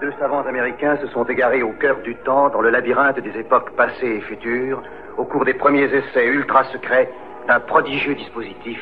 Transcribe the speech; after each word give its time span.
Deux 0.00 0.12
savants 0.20 0.42
américains 0.46 0.96
se 1.02 1.08
sont 1.08 1.24
égarés 1.24 1.64
au 1.64 1.72
cœur 1.72 1.96
du 2.04 2.14
temps, 2.14 2.50
dans 2.50 2.60
le 2.60 2.70
labyrinthe 2.70 3.18
des 3.18 3.36
époques 3.36 3.70
passées 3.76 4.18
et 4.18 4.20
futures, 4.20 4.80
au 5.16 5.24
cours 5.24 5.44
des 5.44 5.54
premiers 5.54 5.86
essais 5.92 6.24
ultra 6.24 6.62
secrets 6.72 7.10
d'un 7.48 7.58
prodigieux 7.58 8.14
dispositif, 8.14 8.78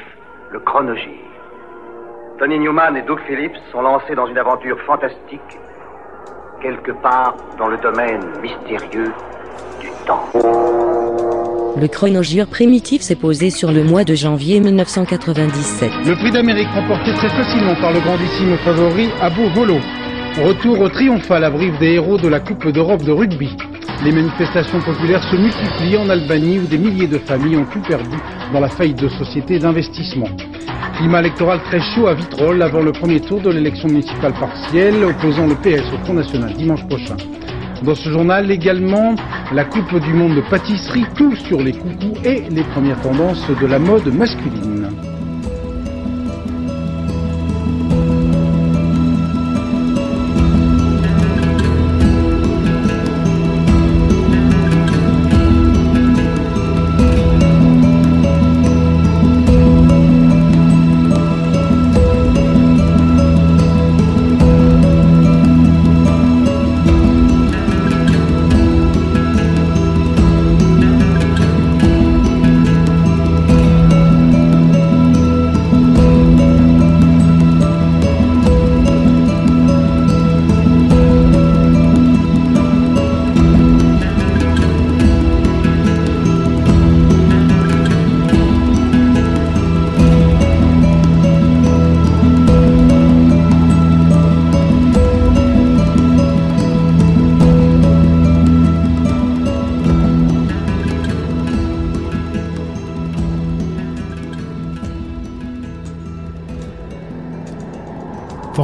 le 0.51 0.61
chronogire. 0.61 1.25
Tony 2.39 2.59
Newman 2.59 2.99
et 2.99 3.03
Doug 3.03 3.19
Phillips 3.27 3.57
sont 3.73 3.81
lancés 3.81 4.15
dans 4.15 4.27
une 4.27 4.37
aventure 4.37 4.79
fantastique, 4.83 5.59
quelque 6.61 6.93
part 6.93 7.35
dans 7.57 7.69
le 7.69 7.79
domaine 7.79 8.21
mystérieux 8.43 9.11
du 9.81 9.89
temps. 10.07 10.29
Le 11.81 11.89
chronogire 11.89 12.47
primitif 12.47 13.01
s'est 13.01 13.17
posé 13.17 13.49
sur 13.49 13.73
le 13.73 13.85
mois 13.85 14.05
de 14.05 14.15
janvier 14.15 14.61
1997. 14.61 15.91
Le 16.07 16.15
prix 16.15 16.31
d'Amérique 16.31 16.69
remporté 16.75 17.15
très 17.15 17.31
facilement 17.31 17.75
par 17.81 17.93
le 17.95 18.01
grandissime 18.01 18.57
favori 18.59 19.09
Abu 19.23 19.49
Volo. 19.55 19.79
Retour 20.39 20.81
au 20.81 20.89
triomphal 20.91 21.45
à 21.45 21.51
Brive 21.51 21.79
des 21.79 21.95
héros 21.95 22.19
de 22.19 22.29
la 22.29 22.41
Coupe 22.41 22.69
d'Europe 22.69 23.03
de 23.03 23.11
rugby. 23.11 23.57
Les 24.05 24.13
manifestations 24.13 24.81
populaires 24.83 25.23
se 25.31 25.35
multiplient 25.35 25.97
en 25.97 26.11
Albanie 26.11 26.59
où 26.59 26.67
des 26.67 26.77
milliers 26.77 27.07
de 27.07 27.17
familles 27.17 27.57
ont 27.57 27.65
tout 27.65 27.81
perdu 27.81 28.19
dans 28.53 28.61
la 28.61 28.69
faillite 28.69 29.01
de 29.01 29.09
sociétés 29.09 29.59
d'investissement. 29.59 30.29
Climat 30.99 31.21
électoral 31.21 31.61
très 31.63 31.81
chaud 31.81 32.07
à 32.07 32.13
Vitrolles 32.13 32.61
avant 32.61 32.83
le 32.83 32.93
premier 32.93 33.19
tour 33.19 33.41
de 33.41 33.49
l'élection 33.49 33.89
municipale 33.89 34.35
partielle 34.35 35.03
opposant 35.05 35.47
le 35.47 35.55
PS 35.55 35.91
au 35.95 36.05
Front 36.05 36.13
National 36.13 36.53
dimanche 36.53 36.87
prochain. 36.87 37.17
Dans 37.83 37.95
ce 37.95 38.11
journal 38.11 38.51
également, 38.51 39.15
la 39.53 39.65
Coupe 39.65 39.99
du 40.01 40.13
Monde 40.13 40.35
de 40.35 40.43
pâtisserie, 40.43 41.07
tout 41.17 41.35
sur 41.35 41.63
les 41.63 41.73
coucous 41.73 42.19
et 42.25 42.43
les 42.51 42.63
premières 42.75 43.01
tendances 43.01 43.49
de 43.59 43.67
la 43.67 43.79
mode 43.79 44.15
masculine. 44.15 45.16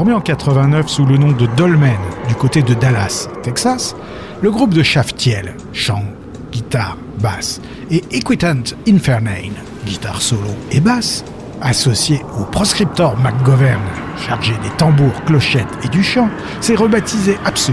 Formé 0.02 0.14
en 0.14 0.20
89 0.20 0.88
sous 0.88 1.06
le 1.06 1.16
nom 1.16 1.30
de 1.30 1.46
Dolmen 1.56 1.94
du 2.26 2.34
côté 2.34 2.60
de 2.62 2.74
Dallas, 2.74 3.28
Texas, 3.44 3.94
le 4.40 4.50
groupe 4.50 4.74
de 4.74 4.82
Shaftiel, 4.82 5.54
chant, 5.72 6.02
guitare, 6.50 6.96
basse, 7.20 7.60
et 7.88 8.02
Equitant 8.10 8.64
Infernane, 8.88 9.54
guitare 9.86 10.20
solo 10.20 10.48
et 10.72 10.80
basse, 10.80 11.24
associé 11.60 12.20
au 12.36 12.42
proscriptor 12.42 13.16
McGovern, 13.16 13.78
chargé 14.26 14.54
des 14.64 14.70
tambours, 14.70 15.22
clochettes 15.24 15.78
et 15.84 15.88
du 15.88 16.02
chant, 16.02 16.30
s'est 16.60 16.74
rebaptisé 16.74 17.38
Apsu 17.44 17.70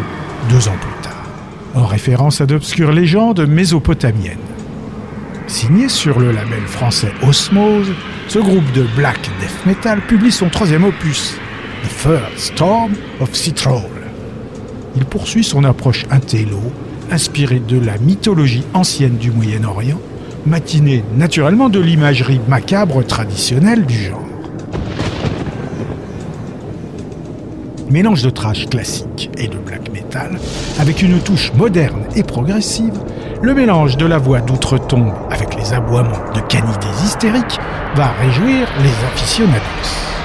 deux 0.51 0.67
ans 0.67 0.77
plus 0.79 1.01
tard, 1.01 1.23
en 1.73 1.87
référence 1.87 2.41
à 2.41 2.45
d'obscures 2.45 2.91
légendes 2.91 3.47
mésopotamiennes. 3.47 4.37
Signé 5.47 5.89
sur 5.89 6.19
le 6.19 6.31
label 6.31 6.61
français 6.67 7.11
Osmose, 7.27 7.91
ce 8.27 8.37
groupe 8.37 8.71
de 8.73 8.85
black 8.95 9.19
death 9.41 9.65
metal 9.65 9.99
publie 10.01 10.31
son 10.31 10.49
troisième 10.49 10.83
opus, 10.83 11.39
The 11.83 11.87
First 11.87 12.37
Storm 12.55 12.93
of 13.21 13.33
Citrol. 13.33 13.81
Il 14.95 15.05
poursuit 15.05 15.43
son 15.43 15.63
approche 15.63 16.05
intello, 16.11 16.59
inspirée 17.11 17.59
de 17.59 17.79
la 17.79 17.97
mythologie 17.97 18.63
ancienne 18.73 19.17
du 19.17 19.31
Moyen-Orient, 19.31 19.99
matinée 20.45 21.03
naturellement 21.15 21.69
de 21.69 21.79
l'imagerie 21.79 22.41
macabre 22.47 23.05
traditionnelle 23.05 23.85
du 23.85 23.97
genre. 23.97 24.25
Mélange 27.89 28.23
de 28.23 28.29
trash 28.29 28.67
classique 28.67 29.29
et 29.37 29.47
de 29.47 29.57
black 29.57 29.91
metal, 29.91 30.37
avec 30.79 31.01
une 31.01 31.19
touche 31.19 31.51
moderne 31.53 32.03
et 32.15 32.23
progressive, 32.23 32.99
le 33.41 33.53
mélange 33.53 33.95
de 33.95 34.05
la 34.05 34.17
voix 34.17 34.41
d'outre-tombe 34.41 35.13
avec 35.31 35.55
les 35.55 35.73
aboiements 35.73 36.33
de 36.35 36.41
canidés 36.41 36.87
hystériques 37.03 37.57
va 37.95 38.11
réjouir 38.21 38.67
les 38.83 39.07
aficionados. 39.07 40.18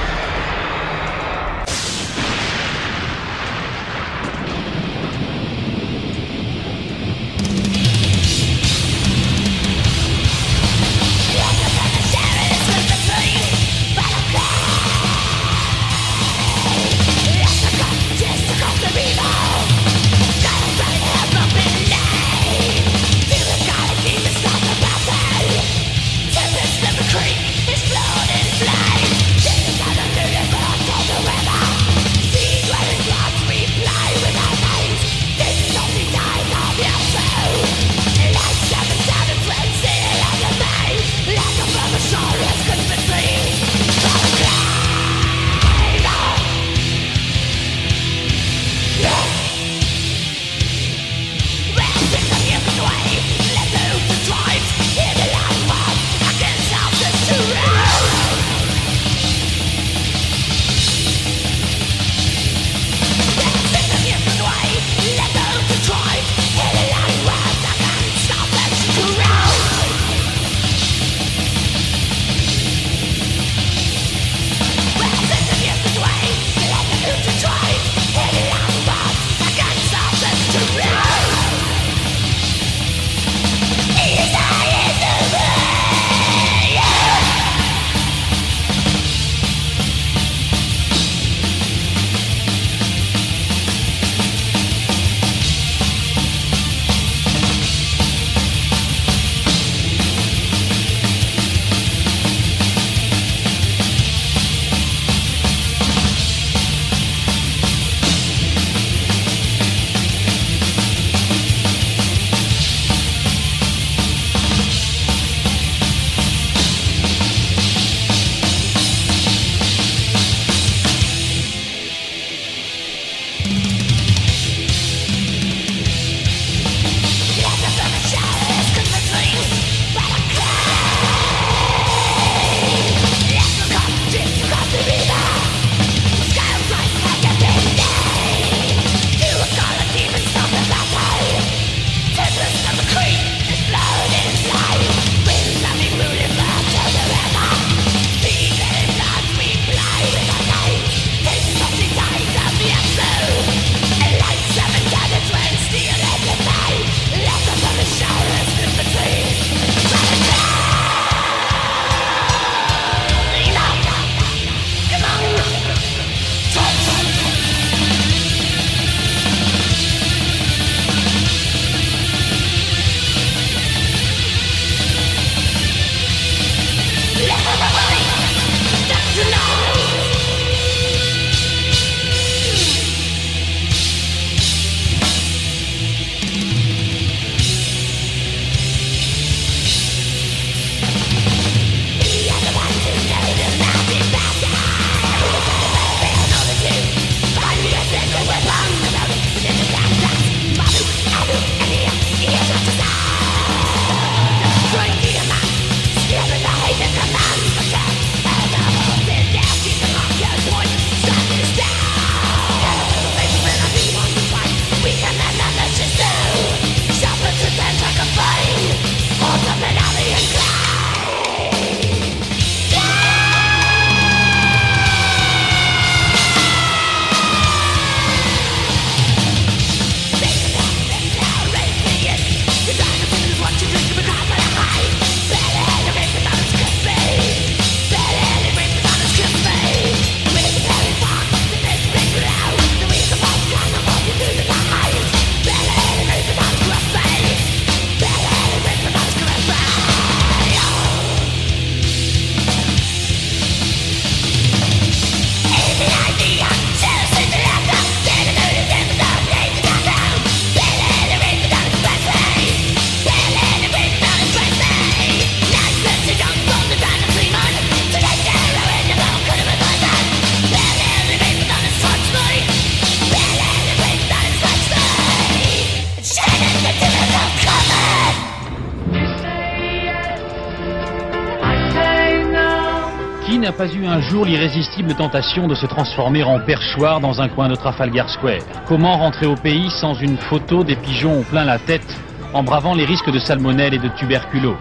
Un 283.95 284.01
jour 284.01 284.25
l'irrésistible 284.25 284.93
tentation 284.95 285.47
de 285.47 285.55
se 285.55 285.67
transformer 285.67 286.25
en 286.25 286.41
perchoir 286.41 286.99
dans 286.99 287.21
un 287.21 287.29
coin 287.29 287.49
de 287.49 287.55
Trafalgar 287.55 288.11
Square 288.11 288.43
Comment 288.67 288.97
rentrer 288.97 289.27
au 289.27 289.37
pays 289.37 289.71
sans 289.71 289.95
une 289.95 290.17
photo 290.17 290.65
des 290.65 290.75
pigeons 290.75 291.21
au 291.21 291.23
plein 291.23 291.45
la 291.45 291.61
tête, 291.61 291.87
en 292.33 292.43
bravant 292.43 292.75
les 292.75 292.85
risques 292.85 293.13
de 293.13 293.21
salmonelle 293.21 293.73
et 293.73 293.79
de 293.79 293.87
tuberculose? 293.87 294.57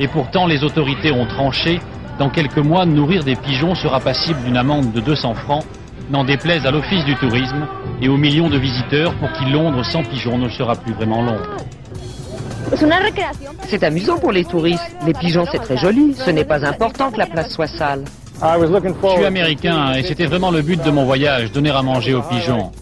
Et 0.00 0.08
pourtant, 0.08 0.46
les 0.46 0.64
autorités 0.64 1.12
ont 1.12 1.26
tranché. 1.26 1.80
Dans 2.18 2.30
quelques 2.30 2.56
mois, 2.56 2.86
nourrir 2.86 3.24
des 3.24 3.36
pigeons 3.36 3.74
sera 3.74 4.00
passible 4.00 4.42
d'une 4.42 4.56
amende 4.56 4.90
de 4.90 5.00
200 5.00 5.34
francs, 5.34 5.66
n'en 6.08 6.24
déplaise 6.24 6.64
à 6.64 6.70
l'Office 6.70 7.04
du 7.04 7.14
tourisme 7.16 7.66
et 8.00 8.08
aux 8.08 8.16
millions 8.16 8.48
de 8.48 8.56
visiteurs 8.56 9.12
pour 9.16 9.30
qui 9.32 9.44
Londres 9.50 9.84
sans 9.84 10.02
pigeons 10.02 10.38
ne 10.38 10.48
sera 10.48 10.76
plus 10.76 10.94
vraiment 10.94 11.20
Londres. 11.20 11.56
C'est 13.68 13.82
amusant 13.84 14.18
pour 14.18 14.32
les 14.32 14.46
touristes. 14.46 14.96
Les 15.04 15.12
pigeons, 15.12 15.44
c'est 15.52 15.58
très 15.58 15.76
joli. 15.76 16.14
Ce 16.14 16.30
n'est 16.30 16.46
pas 16.46 16.64
important 16.64 17.10
que 17.10 17.18
la 17.18 17.26
place 17.26 17.50
soit 17.50 17.66
sale. 17.66 18.04
Je 18.42 19.16
suis 19.16 19.24
américain 19.24 19.92
et 19.94 20.02
c'était 20.02 20.26
vraiment 20.26 20.50
le 20.50 20.62
but 20.62 20.82
de 20.82 20.90
mon 20.90 21.04
voyage, 21.04 21.52
donner 21.52 21.70
à 21.70 21.82
manger 21.82 22.14
aux 22.14 22.22
pigeons. 22.22 22.72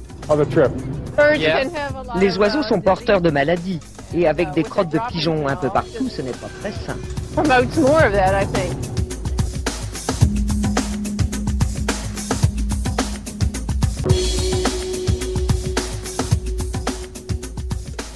Les 2.18 2.38
oiseaux 2.38 2.62
sont 2.62 2.80
porteurs 2.80 3.20
de 3.20 3.30
maladies. 3.30 3.80
Et 4.16 4.26
avec 4.26 4.50
des 4.52 4.62
crottes 4.62 4.90
de 4.90 4.98
pigeons 5.08 5.46
un 5.46 5.56
peu 5.56 5.68
partout, 5.68 6.08
ce 6.08 6.22
n'est 6.22 6.32
pas 6.32 6.48
très 6.60 6.72
sain. 6.72 6.96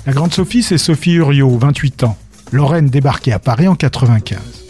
La 0.06 0.12
grande 0.12 0.32
Sophie, 0.32 0.62
c'est 0.62 0.78
Sophie 0.78 1.12
Uriot, 1.12 1.56
28 1.58 2.04
ans. 2.04 2.16
Lorraine 2.52 2.88
débarquée 2.88 3.32
à 3.32 3.38
Paris 3.38 3.68
en 3.68 3.74
95. 3.74 4.63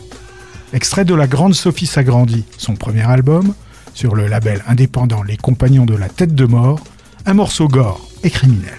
Extrait 0.74 1.04
de 1.04 1.14
La 1.14 1.28
Grande 1.28 1.54
Sophie 1.54 1.86
s'agrandit, 1.86 2.44
son 2.58 2.74
premier 2.74 3.08
album, 3.08 3.54
sur 3.94 4.16
le 4.16 4.26
label 4.26 4.64
indépendant 4.66 5.22
Les 5.22 5.36
Compagnons 5.36 5.86
de 5.86 5.94
la 5.94 6.08
Tête 6.08 6.34
de 6.34 6.46
Mort, 6.46 6.80
un 7.26 7.34
morceau 7.34 7.68
gore 7.68 8.08
et 8.24 8.30
criminel. 8.30 8.74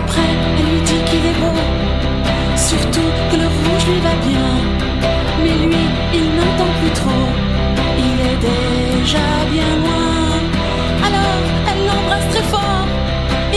Après, 0.00 0.28
elle 0.58 0.66
lui 0.70 0.80
dit 0.90 1.02
qu'il 1.08 1.24
est 1.30 1.38
beau, 1.42 1.58
surtout 2.56 3.10
que 3.30 3.36
le 3.36 3.48
rouge 3.56 3.84
lui 3.90 4.00
va 4.08 4.14
bien. 4.28 4.48
Mais 5.42 5.56
lui, 5.66 5.84
il 6.18 6.26
n'entend 6.36 6.70
plus 6.80 6.94
trop, 7.00 7.26
il 8.06 8.16
est 8.30 8.40
déjà 8.52 9.28
bien 9.54 9.70
loin. 9.82 10.16
Alors, 11.08 11.40
elle 11.68 11.82
l'embrasse 11.88 12.28
très 12.34 12.46
fort. 12.54 12.86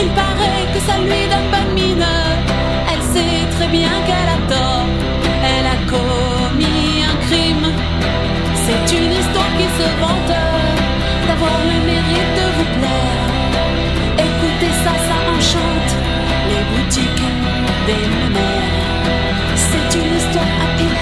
Il 0.02 0.10
paraît 0.10 0.66
que 0.74 0.80
ça 0.88 0.96
lui 0.98 1.22
donne 1.32 1.50
pas 1.52 1.64
de 1.68 1.74
mine. 1.80 2.10
Elle 2.92 3.04
sait 3.14 3.42
très 3.58 3.68
bien 3.68 3.94
qu'elle 4.06 4.32
a 4.38 4.40
tort. 4.54 4.88
Elle 5.52 5.68
a 5.76 5.78
commis 5.94 7.04
un 7.12 7.18
crime. 7.28 7.68
C'est 8.64 8.98
une 8.98 9.12
histoire 9.12 9.52
qui 9.58 9.68
se 9.78 9.88
vante 10.02 10.49
les 15.56 16.64
boutiques 16.72 17.26
des 17.88 18.08
mémères. 18.18 18.70
C'est 19.56 19.98
une 19.98 20.16
histoire 20.18 20.46
Pires 20.78 21.00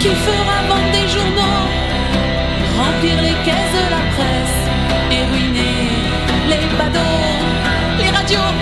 qui 0.00 0.08
fera 0.08 0.56
vendre 0.68 0.90
des 0.92 1.08
journaux, 1.14 1.66
remplir 2.78 3.16
les 3.22 3.36
caisses 3.44 3.74
de 3.78 3.84
la 3.94 4.02
presse 4.14 4.58
et 5.12 5.22
ruiner 5.32 5.88
les 6.50 6.66
badauds. 6.78 7.44
Les 7.98 8.10
radios 8.10 8.52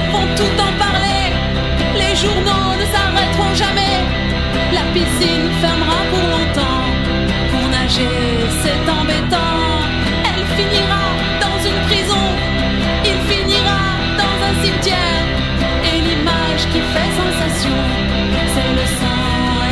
c'est 17.62 18.72
le 18.78 18.86
sang 18.98 19.22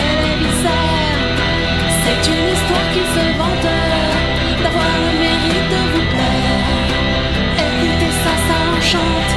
et 0.03 0.15
les 0.23 0.37
viscères. 0.43 1.21
C'est 2.03 2.23
une 2.33 2.47
histoire 2.55 2.89
qui 2.95 3.05
se 3.15 3.25
vante 3.39 3.69
d'avoir 4.62 4.93
le 5.05 5.11
mérite 5.23 5.69
de 5.75 5.83
vous 5.93 6.07
plaire. 6.12 6.69
Écoutez 7.67 8.12
ça, 8.23 8.35
ça 8.47 8.59
enchante 8.77 9.33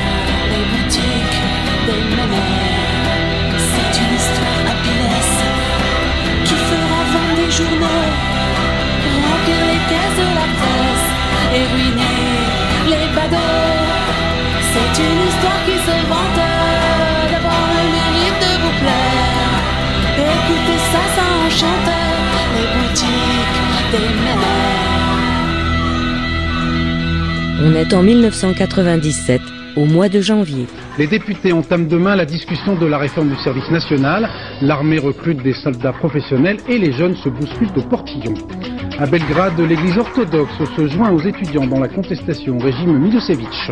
les 0.52 0.66
boutiques 0.72 1.40
des 1.88 2.04
mémères. 2.18 2.86
C'est 3.70 3.94
une 4.02 4.14
histoire 4.20 4.60
Pires 4.84 5.34
qui 6.46 6.56
fera 6.70 7.00
vendre 7.14 7.36
des 7.42 7.52
journaux, 7.52 8.06
remplir 9.28 9.62
les 9.72 9.82
caisses 9.90 10.18
de 10.22 10.28
la 10.40 10.48
presse 10.60 11.08
et 11.56 11.64
ruiner 11.74 12.15
les 21.64 22.68
boutiques 22.80 23.92
des. 23.92 24.26
On 27.64 27.74
est 27.74 27.94
en 27.94 28.04
1997, 28.04 29.42
au 29.78 29.86
mois 29.86 30.10
de 30.10 30.20
janvier. 30.20 30.68
Les 30.98 31.08
députés 31.08 31.54
entament 31.54 31.88
demain 31.88 32.16
la 32.16 32.26
discussion 32.26 32.76
de 32.76 32.86
la 32.86 32.98
réforme 32.98 33.30
du 33.30 33.38
service 33.38 33.70
national. 33.72 34.30
L'armée 34.62 35.00
recrute 35.00 35.42
des 35.44 35.54
soldats 35.54 35.94
professionnels 35.94 36.58
et 36.68 36.78
les 36.78 36.92
jeunes 36.92 37.16
se 37.16 37.30
bousculent 37.30 37.78
au 37.78 37.82
portillon. 37.84 38.34
À 39.00 39.06
Belgrade, 39.06 39.60
l'église 39.60 39.98
orthodoxe 39.98 40.52
se 40.76 40.88
joint 40.88 41.12
aux 41.12 41.22
étudiants 41.22 41.68
dans 41.68 41.80
la 41.80 41.88
contestation 41.88 42.58
au 42.58 42.60
régime 42.60 42.98
Milosevic. 43.00 43.72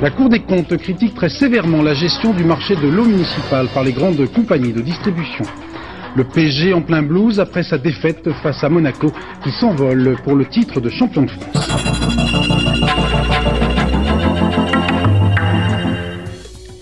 La 0.00 0.10
Cour 0.10 0.28
des 0.28 0.40
comptes 0.40 0.76
critique 0.76 1.16
très 1.16 1.28
sévèrement 1.28 1.82
la 1.82 1.94
gestion 1.94 2.32
du 2.32 2.44
marché 2.44 2.76
de 2.76 2.86
l'eau 2.86 3.04
municipale 3.04 3.66
par 3.74 3.82
les 3.82 3.92
grandes 3.92 4.24
compagnies 4.32 4.72
de 4.72 4.80
distribution. 4.80 5.44
Le 6.16 6.24
PSG 6.24 6.72
en 6.72 6.82
plein 6.82 7.02
blues 7.02 7.40
après 7.40 7.62
sa 7.62 7.78
défaite 7.78 8.28
face 8.42 8.62
à 8.64 8.68
Monaco 8.68 9.12
qui 9.42 9.50
s'envole 9.60 10.16
pour 10.24 10.34
le 10.34 10.46
titre 10.46 10.80
de 10.80 10.88
champion 10.88 11.22
de 11.22 11.30
France. 11.30 11.68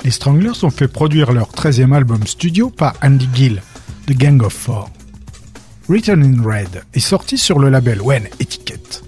Les 0.04 0.12
Stranglers 0.12 0.62
ont 0.62 0.71
fait 0.71 0.88
produire 0.88 1.33
leur 1.33 1.50
13e 1.50 1.92
album 1.92 2.25
studio 2.26 2.71
par 2.71 2.95
Andy 3.02 3.28
Gill, 3.35 3.62
The 4.06 4.12
Gang 4.12 4.40
of 4.42 4.52
Four. 4.52 4.88
Written 5.88 6.23
in 6.23 6.42
Red 6.42 6.85
est 6.95 7.00
sorti 7.00 7.38
sur 7.38 7.59
le 7.59 7.71
label 7.71 8.00
When 8.00 8.28
Etiquette. 8.40 9.02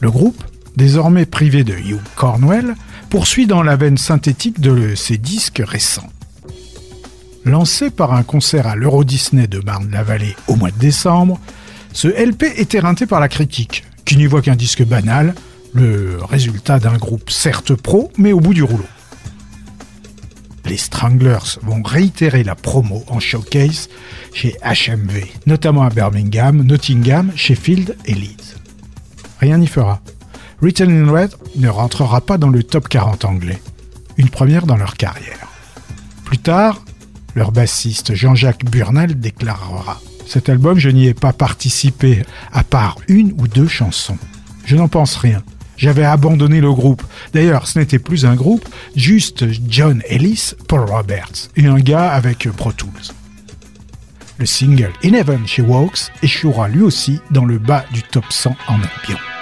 Le 0.00 0.10
groupe, 0.10 0.42
désormais 0.76 1.26
privé 1.26 1.64
de 1.64 1.74
Hugh 1.74 2.00
Cornwell, 2.14 2.74
poursuit 3.10 3.46
dans 3.46 3.62
la 3.62 3.76
veine 3.76 3.98
synthétique 3.98 4.60
de 4.60 4.94
ses 4.94 5.18
disques 5.18 5.62
récents. 5.64 6.10
Lancé 7.46 7.90
par 7.90 8.12
un 8.12 8.24
concert 8.24 8.66
à 8.66 8.74
l'Euro 8.74 9.04
Disney 9.04 9.46
de 9.46 9.60
Marne-la-Vallée 9.60 10.34
au 10.48 10.56
mois 10.56 10.72
de 10.72 10.78
décembre, 10.78 11.38
ce 11.92 12.08
LP 12.08 12.42
est 12.42 12.74
éreinté 12.74 13.06
par 13.06 13.20
la 13.20 13.28
critique, 13.28 13.84
qui 14.04 14.16
n'y 14.16 14.26
voit 14.26 14.42
qu'un 14.42 14.56
disque 14.56 14.84
banal, 14.84 15.32
le 15.72 16.18
résultat 16.28 16.80
d'un 16.80 16.96
groupe 16.96 17.30
certes 17.30 17.76
pro, 17.76 18.10
mais 18.18 18.32
au 18.32 18.40
bout 18.40 18.52
du 18.52 18.64
rouleau. 18.64 18.88
Les 20.64 20.76
Stranglers 20.76 21.60
vont 21.62 21.84
réitérer 21.84 22.42
la 22.42 22.56
promo 22.56 23.04
en 23.06 23.20
showcase 23.20 23.90
chez 24.34 24.56
HMV, 24.64 25.26
notamment 25.46 25.84
à 25.84 25.90
Birmingham, 25.90 26.64
Nottingham, 26.64 27.30
Sheffield 27.36 27.96
et 28.06 28.14
Leeds. 28.14 28.56
Rien 29.38 29.58
n'y 29.58 29.68
fera. 29.68 30.00
Written 30.60 30.90
in 30.90 31.12
Red 31.12 31.30
ne 31.54 31.68
rentrera 31.68 32.20
pas 32.20 32.38
dans 32.38 32.50
le 32.50 32.64
top 32.64 32.88
40 32.88 33.24
anglais, 33.24 33.62
une 34.16 34.30
première 34.30 34.66
dans 34.66 34.76
leur 34.76 34.96
carrière. 34.96 35.46
Plus 36.24 36.38
tard, 36.38 36.80
leur 37.36 37.52
bassiste 37.52 38.14
Jean-Jacques 38.14 38.64
Burnel 38.64 39.20
déclarera 39.20 40.00
Cet 40.26 40.48
album, 40.48 40.78
je 40.78 40.88
n'y 40.88 41.06
ai 41.06 41.14
pas 41.14 41.32
participé, 41.32 42.24
à 42.52 42.64
part 42.64 42.98
une 43.06 43.32
ou 43.38 43.46
deux 43.46 43.68
chansons. 43.68 44.18
Je 44.64 44.74
n'en 44.74 44.88
pense 44.88 45.16
rien. 45.16 45.44
J'avais 45.76 46.04
abandonné 46.04 46.60
le 46.62 46.72
groupe. 46.72 47.02
D'ailleurs, 47.34 47.68
ce 47.68 47.78
n'était 47.78 47.98
plus 47.98 48.24
un 48.24 48.34
groupe, 48.34 48.66
juste 48.96 49.44
John 49.68 50.02
Ellis, 50.08 50.54
Paul 50.66 50.88
Roberts 50.88 51.50
et 51.56 51.66
un 51.66 51.78
gars 51.78 52.10
avec 52.10 52.48
Pro 52.56 52.72
Tools. 52.72 53.12
Le 54.38 54.46
single 54.46 54.92
In 55.04 55.12
Heaven 55.12 55.46
She 55.46 55.60
Walks 55.60 56.10
échouera 56.22 56.68
lui 56.68 56.82
aussi 56.82 57.20
dans 57.30 57.44
le 57.44 57.58
bas 57.58 57.84
du 57.92 58.02
top 58.02 58.24
100 58.30 58.56
en 58.68 58.74
un 58.74 59.35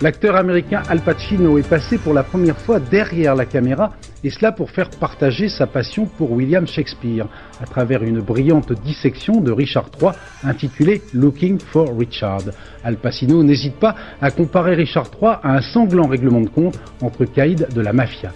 L'acteur 0.00 0.36
américain 0.36 0.82
Al 0.88 1.00
Pacino 1.00 1.58
est 1.58 1.68
passé 1.68 1.98
pour 1.98 2.14
la 2.14 2.22
première 2.22 2.56
fois 2.56 2.78
derrière 2.78 3.34
la 3.34 3.46
caméra, 3.46 3.94
et 4.22 4.30
cela 4.30 4.52
pour 4.52 4.70
faire 4.70 4.90
partager 4.90 5.48
sa 5.48 5.66
passion 5.66 6.06
pour 6.06 6.30
William 6.30 6.68
Shakespeare, 6.68 7.26
à 7.60 7.66
travers 7.66 8.04
une 8.04 8.20
brillante 8.20 8.72
dissection 8.72 9.40
de 9.40 9.50
Richard 9.50 9.90
III 10.00 10.10
intitulée 10.44 11.02
Looking 11.14 11.58
for 11.58 11.98
Richard. 11.98 12.42
Al 12.84 12.96
Pacino 12.96 13.42
n'hésite 13.42 13.74
pas 13.74 13.96
à 14.22 14.30
comparer 14.30 14.76
Richard 14.76 15.10
III 15.20 15.30
à 15.42 15.56
un 15.56 15.62
sanglant 15.62 16.06
règlement 16.06 16.42
de 16.42 16.48
compte 16.48 16.78
entre 17.02 17.24
caïds 17.24 17.56
de 17.56 17.80
la 17.80 17.92
mafia. 17.92 18.30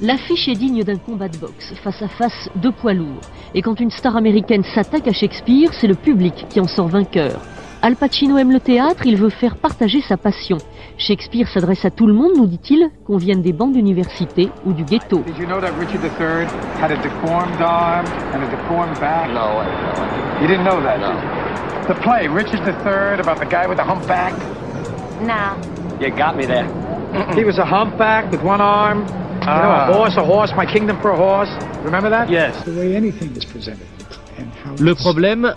L'affiche 0.00 0.48
est 0.48 0.56
digne 0.56 0.84
d'un 0.84 0.96
combat 0.96 1.28
de 1.28 1.36
boxe, 1.36 1.74
face 1.84 2.00
à 2.00 2.08
face, 2.08 2.48
deux 2.56 2.72
poids 2.72 2.94
lourds. 2.94 3.20
Et 3.54 3.60
quand 3.60 3.78
une 3.78 3.90
star 3.90 4.16
américaine 4.16 4.64
s'attaque 4.74 5.06
à 5.06 5.12
Shakespeare, 5.12 5.68
c'est 5.78 5.86
le 5.86 5.94
public 5.94 6.46
qui 6.48 6.60
en 6.60 6.66
sort 6.66 6.88
vainqueur. 6.88 7.42
Al 7.82 7.94
Pacino 7.96 8.36
aime 8.38 8.52
le 8.52 8.60
théâtre, 8.60 9.06
il 9.06 9.16
veut 9.16 9.30
faire 9.30 9.56
partager 9.56 10.00
sa 10.00 10.16
passion. 10.16 10.56
Shakespeare 10.98 11.46
s'adresse 11.46 11.84
à 11.84 11.90
tout 11.90 12.06
le 12.06 12.14
monde, 12.14 12.32
nous 12.36 12.46
dit-il, 12.46 12.88
qu'on 13.06 13.16
vienne 13.18 13.42
des 13.42 13.52
bancs 13.52 13.72
d'université 13.72 14.48
ou 14.64 14.72
du 14.72 14.82
ghetto. 14.84 15.18
Did 15.20 15.36
you 15.38 15.46
know 15.46 15.60
that 15.60 15.72
Richard 15.78 16.02
III 16.02 16.46
had 16.80 16.90
a 16.90 16.96
deformed 16.96 17.60
arm 17.60 18.06
and 18.34 18.42
a 18.42 18.50
deformed 18.50 18.98
back? 18.98 19.28
No, 19.30 19.60
I 19.60 19.66
didn't 19.66 19.94
know. 19.94 20.40
You 20.40 20.46
didn't 20.48 20.64
know 20.64 20.82
that, 20.82 20.98
No. 20.98 21.12
did 21.12 21.22
you? 21.22 21.94
The 21.94 22.00
play, 22.02 22.26
Richard 22.26 22.66
III, 22.66 23.20
about 23.20 23.38
the 23.38 23.46
guy 23.46 23.66
with 23.68 23.76
the 23.76 23.84
humpback. 23.84 24.32
No. 25.22 25.54
You 26.00 26.10
got 26.10 26.36
me 26.36 26.46
there. 26.46 26.66
He 27.36 27.44
was 27.44 27.58
a 27.58 27.64
humpback 27.64 28.30
with 28.32 28.42
one 28.42 28.60
arm. 28.60 29.04
You 29.42 29.46
know, 29.46 29.52
a 29.52 29.92
horse, 29.94 30.16
a 30.16 30.24
horse, 30.24 30.52
my 30.56 30.66
kingdom 30.66 30.98
for 31.00 31.10
a 31.12 31.16
horse. 31.16 31.50
Remember 31.84 32.10
that? 32.10 32.28
Yes. 32.28 32.56
The 32.64 32.72
way 32.72 32.96
anything 32.96 33.30
is 33.36 33.44
presented 33.44 33.86
and 34.38 34.50
how 34.64 34.74
Le 34.82 34.94
problème. 34.96 35.54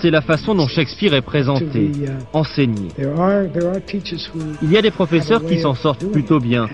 C'est 0.00 0.10
la 0.10 0.20
façon 0.20 0.54
dont 0.54 0.66
Shakespeare 0.66 1.14
est 1.14 1.22
présenté, 1.22 1.80
uh, 1.80 2.08
enseigné. 2.32 2.88
There 2.96 3.12
are, 3.18 3.50
there 3.52 3.68
are 3.68 3.80
teachers 3.84 4.28
who 4.34 4.40
Il 4.62 4.70
y 4.70 4.76
a 4.76 4.82
des 4.82 4.90
professeurs 4.90 5.44
qui 5.44 5.60
s'en 5.60 5.74
sortent 5.74 6.04
plutôt 6.10 6.40
bien. 6.40 6.68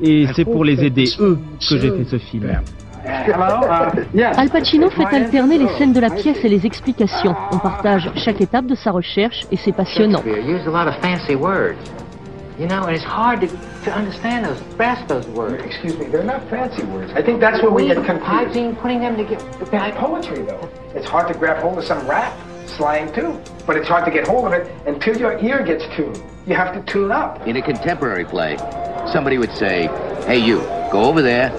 Et 0.00 0.26
c'est 0.34 0.44
pour 0.44 0.64
les 0.64 0.84
aider, 0.84 1.06
eux, 1.18 1.38
que 1.68 1.78
j'ai 1.78 1.90
fait 1.90 2.04
ce 2.04 2.18
film. 2.18 2.44
Uh. 2.44 4.22
Al 4.36 4.50
Pacino 4.50 4.90
fait 4.90 5.04
alterner 5.04 5.58
les 5.58 5.68
scènes 5.78 5.92
de 5.92 6.00
la 6.00 6.10
pièce 6.10 6.44
et 6.44 6.48
les 6.48 6.66
explications. 6.66 7.34
On 7.52 7.58
partage 7.58 8.10
chaque 8.16 8.40
étape 8.40 8.66
de 8.66 8.74
sa 8.74 8.90
recherche 8.90 9.46
et 9.50 9.56
c'est 9.56 9.72
passionnant. 9.72 10.22
You 12.58 12.66
know, 12.66 12.86
and 12.86 12.96
it's 12.96 13.04
hard 13.04 13.40
to, 13.42 13.46
to 13.46 13.92
understand 13.94 14.44
those, 14.44 14.60
grasp 14.74 15.06
those 15.06 15.28
words. 15.28 15.62
Excuse 15.62 15.96
me, 15.96 16.06
they're 16.06 16.24
not 16.24 16.48
fancy 16.50 16.82
words. 16.86 17.12
I 17.12 17.22
think 17.22 17.38
that's 17.38 17.62
where 17.62 17.70
we 17.70 17.86
get 17.86 18.04
confused. 18.04 18.24
I've 18.24 18.52
been 18.52 18.74
putting 18.74 18.98
them 18.98 19.16
together. 19.16 19.64
By 19.66 19.92
poetry, 19.92 20.42
though. 20.42 20.68
It's 20.92 21.06
hard 21.06 21.32
to 21.32 21.38
grab 21.38 21.62
hold 21.62 21.78
of 21.78 21.84
some 21.84 22.04
rap 22.08 22.36
slang, 22.66 23.12
too. 23.12 23.40
But 23.64 23.76
it's 23.76 23.86
hard 23.86 24.04
to 24.06 24.10
get 24.10 24.26
hold 24.26 24.44
of 24.46 24.52
it 24.52 24.68
until 24.88 25.16
your 25.16 25.38
ear 25.38 25.62
gets 25.62 25.84
tuned. 25.94 26.20
You 26.48 26.56
have 26.56 26.74
to 26.74 26.92
tune 26.92 27.12
up. 27.12 27.46
In 27.46 27.56
a 27.56 27.62
contemporary 27.62 28.24
play, 28.24 28.56
somebody 29.12 29.38
would 29.38 29.52
say, 29.52 29.86
Hey, 30.26 30.38
you, 30.38 30.58
go 30.90 31.04
over 31.04 31.22
there, 31.22 31.50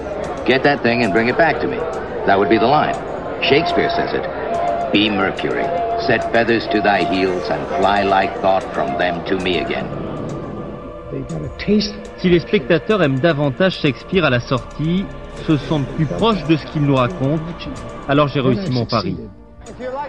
get 0.44 0.62
that 0.64 0.82
thing, 0.82 1.02
and 1.02 1.14
bring 1.14 1.28
it 1.28 1.38
back 1.38 1.62
to 1.62 1.66
me. 1.66 1.78
That 2.26 2.38
would 2.38 2.50
be 2.50 2.58
the 2.58 2.66
line. 2.66 2.94
Shakespeare 3.42 3.88
says 3.88 4.12
it 4.12 4.92
Be 4.92 5.08
Mercury, 5.08 5.64
set 6.06 6.30
feathers 6.30 6.66
to 6.68 6.82
thy 6.82 7.10
heels, 7.10 7.48
and 7.48 7.66
fly 7.80 8.02
like 8.02 8.34
thought 8.42 8.64
from 8.74 8.98
them 8.98 9.24
to 9.24 9.38
me 9.38 9.60
again. 9.60 9.99
Si 12.18 12.28
les 12.28 12.40
spectateurs 12.40 13.02
aiment 13.02 13.18
davantage 13.18 13.78
Shakespeare 13.80 14.24
à 14.24 14.30
la 14.30 14.40
sortie, 14.40 15.04
se 15.46 15.56
sentent 15.56 15.88
plus 15.96 16.06
proches 16.06 16.44
de 16.46 16.56
ce 16.56 16.66
qu'il 16.66 16.82
nous 16.82 16.94
raconte, 16.94 17.40
alors 18.08 18.28
j'ai 18.28 18.40
réussi 18.40 18.70
mon 18.70 18.86
pari. 18.86 19.16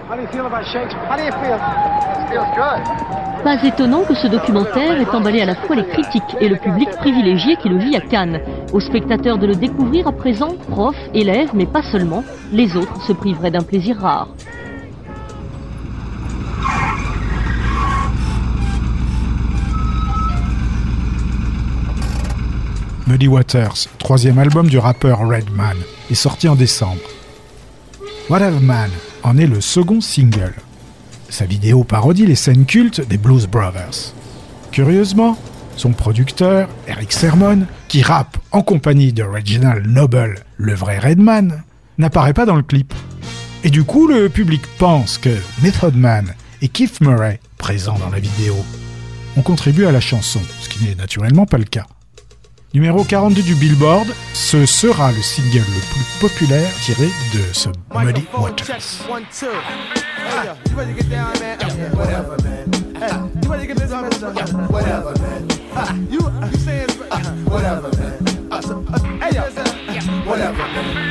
How 0.09 0.15
do 0.15 0.21
you 0.21 0.27
feel 0.27 0.45
about 0.45 0.65
Shakespeare? 0.65 1.07
How 1.09 1.17
do 1.17 1.23
you 1.23 1.31
feel? 1.31 1.55
It 1.55 2.29
feels 2.29 2.45
good. 2.55 3.21
Pas 3.43 3.63
étonnant 3.63 4.03
que 4.03 4.13
ce 4.13 4.27
documentaire 4.27 4.99
ait 4.99 5.15
emballé 5.15 5.41
à 5.41 5.45
la 5.45 5.55
fois 5.55 5.75
les 5.75 5.85
critiques 5.85 6.35
et 6.39 6.47
le 6.47 6.57
public 6.57 6.89
privilégié 6.97 7.55
qui 7.55 7.69
le 7.69 7.77
vit 7.77 7.95
à 7.95 8.01
Cannes. 8.01 8.39
Aux 8.73 8.79
spectateurs 8.79 9.37
de 9.37 9.47
le 9.47 9.55
découvrir 9.55 10.07
à 10.07 10.11
présent, 10.11 10.55
profs, 10.69 11.09
élèves, 11.13 11.49
mais 11.53 11.65
pas 11.65 11.81
seulement, 11.81 12.23
les 12.51 12.75
autres 12.77 13.01
se 13.01 13.13
priveraient 13.13 13.51
d'un 13.51 13.63
plaisir 13.63 13.97
rare. 13.97 14.27
Muddy 23.11 23.27
Waters, 23.27 23.89
troisième 23.97 24.39
album 24.39 24.69
du 24.69 24.77
rappeur 24.77 25.19
Redman, 25.19 25.75
est 26.09 26.15
sorti 26.15 26.47
en 26.47 26.55
décembre. 26.55 27.01
What 28.29 28.41
Have 28.41 28.63
Man 28.63 28.89
en 29.23 29.37
est 29.37 29.47
le 29.47 29.59
second 29.59 29.99
single. 29.99 30.53
Sa 31.27 31.43
vidéo 31.43 31.83
parodie 31.83 32.25
les 32.25 32.35
scènes 32.35 32.65
cultes 32.65 33.05
des 33.05 33.17
Blues 33.17 33.47
Brothers. 33.47 34.13
Curieusement, 34.71 35.37
son 35.75 35.91
producteur, 35.91 36.69
Eric 36.87 37.11
Sermon, 37.11 37.65
qui 37.89 38.01
rappe 38.01 38.37
en 38.53 38.61
compagnie 38.61 39.11
de 39.11 39.23
Reginald 39.23 39.85
Noble, 39.87 40.45
le 40.55 40.73
vrai 40.73 40.97
Redman, 40.97 41.63
n'apparaît 41.97 42.33
pas 42.33 42.45
dans 42.45 42.55
le 42.55 42.63
clip. 42.63 42.93
Et 43.65 43.69
du 43.69 43.83
coup, 43.83 44.07
le 44.07 44.29
public 44.29 44.61
pense 44.77 45.17
que 45.17 45.35
Method 45.61 45.97
Man 45.97 46.33
et 46.61 46.69
Keith 46.69 47.01
Murray, 47.01 47.41
présents 47.57 47.99
dans 47.99 48.09
la 48.09 48.19
vidéo, 48.19 48.55
ont 49.35 49.41
contribué 49.41 49.85
à 49.85 49.91
la 49.91 49.99
chanson, 49.99 50.39
ce 50.61 50.69
qui 50.69 50.85
n'est 50.85 50.95
naturellement 50.95 51.45
pas 51.45 51.57
le 51.57 51.65
cas. 51.65 51.87
Numéro 52.73 53.03
42 53.03 53.41
du 53.41 53.55
Billboard, 53.55 54.07
ce 54.33 54.65
sera 54.65 55.11
le 55.11 55.21
single 55.21 55.57
le 55.57 55.81
plus 55.91 56.05
populaire 56.21 56.73
tiré 56.81 57.07
de 57.33 57.43
ce 57.51 57.67
Muddy 57.93 58.25
Waters. 58.33 58.79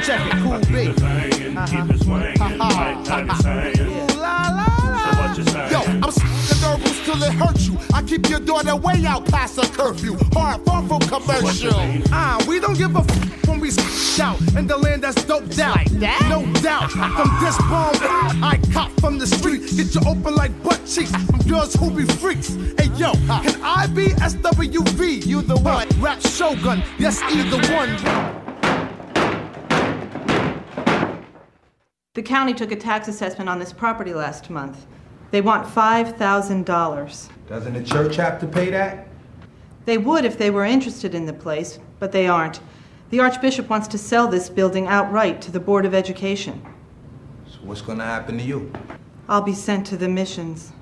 Check 0.02 0.20
it, 0.26 0.32
cool 0.42 0.60
till 7.10 7.22
it 7.22 7.32
hurts 7.32 7.66
you. 7.66 7.78
I 7.92 8.02
keep 8.02 8.28
your 8.28 8.40
daughter 8.40 8.76
way 8.76 9.04
out 9.06 9.26
past 9.26 9.56
her 9.56 9.68
curfew. 9.74 10.16
Hard 10.32 10.64
far 10.64 10.82
from 10.86 11.00
commercial. 11.00 11.72
Ah, 12.12 12.42
we 12.48 12.60
don't 12.60 12.76
give 12.78 12.94
a 12.94 13.00
f 13.00 13.46
when 13.48 13.58
we 13.60 13.68
s- 13.68 14.20
out 14.20 14.40
in 14.56 14.66
the 14.66 14.76
land 14.76 15.02
that's 15.02 15.22
doped 15.24 15.58
out. 15.58 15.90
No 16.28 16.40
doubt. 16.62 16.90
From 16.92 17.30
this 17.42 17.56
bomb, 17.70 17.96
I 18.44 18.60
cop 18.72 18.90
from 19.00 19.18
the 19.18 19.26
street. 19.26 19.62
Get 19.76 19.94
you 19.94 20.02
open 20.06 20.34
like 20.34 20.52
butt 20.62 20.80
cheeks 20.86 21.10
from 21.26 21.40
girls 21.48 21.74
who 21.74 21.90
be 21.90 22.04
freaks. 22.04 22.54
Hey 22.78 22.88
yo, 22.96 23.12
can 23.44 23.60
I 23.62 23.86
be 23.88 24.06
SWV? 24.30 25.26
You 25.26 25.42
the 25.42 25.56
one. 25.58 25.88
Rap 26.00 26.20
Shogun, 26.20 26.82
yes, 26.98 27.20
either 27.32 27.60
one. 27.74 27.90
The 32.14 32.22
county 32.22 32.52
took 32.54 32.72
a 32.72 32.76
tax 32.76 33.08
assessment 33.08 33.48
on 33.48 33.58
this 33.58 33.72
property 33.72 34.12
last 34.14 34.50
month. 34.50 34.86
They 35.30 35.40
want 35.40 35.66
$5,000. 35.66 37.28
Doesn't 37.48 37.74
the 37.74 37.82
church 37.82 38.16
have 38.16 38.40
to 38.40 38.46
pay 38.46 38.70
that? 38.70 39.06
They 39.84 39.98
would 39.98 40.24
if 40.24 40.38
they 40.38 40.50
were 40.50 40.64
interested 40.64 41.14
in 41.14 41.26
the 41.26 41.32
place, 41.32 41.78
but 41.98 42.12
they 42.12 42.26
aren't. 42.26 42.60
The 43.10 43.20
Archbishop 43.20 43.68
wants 43.68 43.88
to 43.88 43.98
sell 43.98 44.28
this 44.28 44.48
building 44.48 44.86
outright 44.86 45.40
to 45.42 45.50
the 45.50 45.60
Board 45.60 45.84
of 45.84 45.94
Education. 45.94 46.62
So 47.46 47.58
what's 47.62 47.80
gonna 47.80 48.04
happen 48.04 48.38
to 48.38 48.44
you? 48.44 48.72
I'll 49.28 49.42
be 49.42 49.54
sent 49.54 49.86
to 49.88 49.96
the 49.96 50.08
missions. 50.08 50.72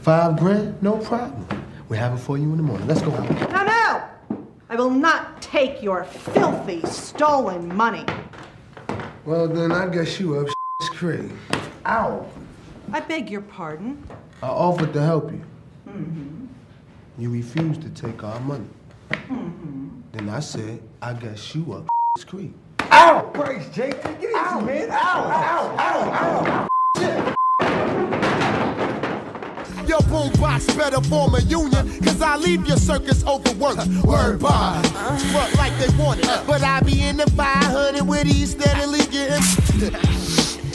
Five 0.00 0.38
grand? 0.38 0.82
No 0.82 0.98
problem. 0.98 1.46
We 1.88 1.96
have 1.96 2.14
it 2.14 2.18
for 2.18 2.38
you 2.38 2.44
in 2.44 2.56
the 2.56 2.62
morning. 2.62 2.86
Let's 2.86 3.02
go 3.02 3.10
home. 3.10 3.34
No, 3.50 3.64
no! 3.64 4.46
I 4.68 4.76
will 4.76 4.90
not 4.90 5.42
take 5.42 5.82
your 5.82 6.04
filthy, 6.04 6.82
stolen 6.86 7.74
money. 7.74 8.04
Well, 9.24 9.48
then 9.48 9.72
I 9.72 9.88
guess 9.88 10.18
you 10.20 10.38
up 10.38 10.48
Craig. 10.90 11.30
Ow! 11.86 12.26
I 12.92 13.00
beg 13.00 13.30
your 13.30 13.42
pardon. 13.42 14.04
I 14.42 14.48
offered 14.48 14.92
to 14.94 15.00
help 15.00 15.30
you. 15.30 15.44
Mm-hmm. 15.88 16.46
You 17.18 17.30
refused 17.30 17.82
to 17.82 17.90
take 17.90 18.24
our 18.24 18.40
money. 18.40 18.68
Mm-hmm. 19.10 19.88
Then 20.12 20.28
I 20.28 20.40
said, 20.40 20.82
I 21.00 21.12
guess 21.12 21.54
you 21.54 21.72
up 21.72 21.88
Creek. 22.26 22.52
Ow! 22.90 23.30
Christ, 23.32 23.72
Jake, 23.72 24.02
take 24.02 24.16
it 24.16 24.24
easy, 24.24 24.64
man. 24.64 24.90
Ow, 24.90 24.96
ow, 24.96 25.76
ow, 25.78 26.10
ow. 26.12 26.66
Your 29.86 30.00
boombox 30.00 30.76
better 30.76 31.00
form 31.02 31.34
a 31.36 31.40
union, 31.40 32.00
cause 32.02 32.20
I 32.20 32.36
leave 32.36 32.66
your 32.66 32.76
circus 32.76 33.24
overworked. 33.24 33.86
Word 34.04 34.40
bond. 34.40 34.86
Front 34.86 35.54
like 35.56 35.76
they 35.78 35.88
want 35.96 36.20
it, 36.20 36.26
but 36.46 36.62
I 36.62 36.80
be 36.80 37.00
in 37.02 37.18
the 37.18 37.30
500 37.30 38.02
with 38.02 38.24
these 38.24 38.50
steadily 38.50 39.06
getting. 39.06 40.19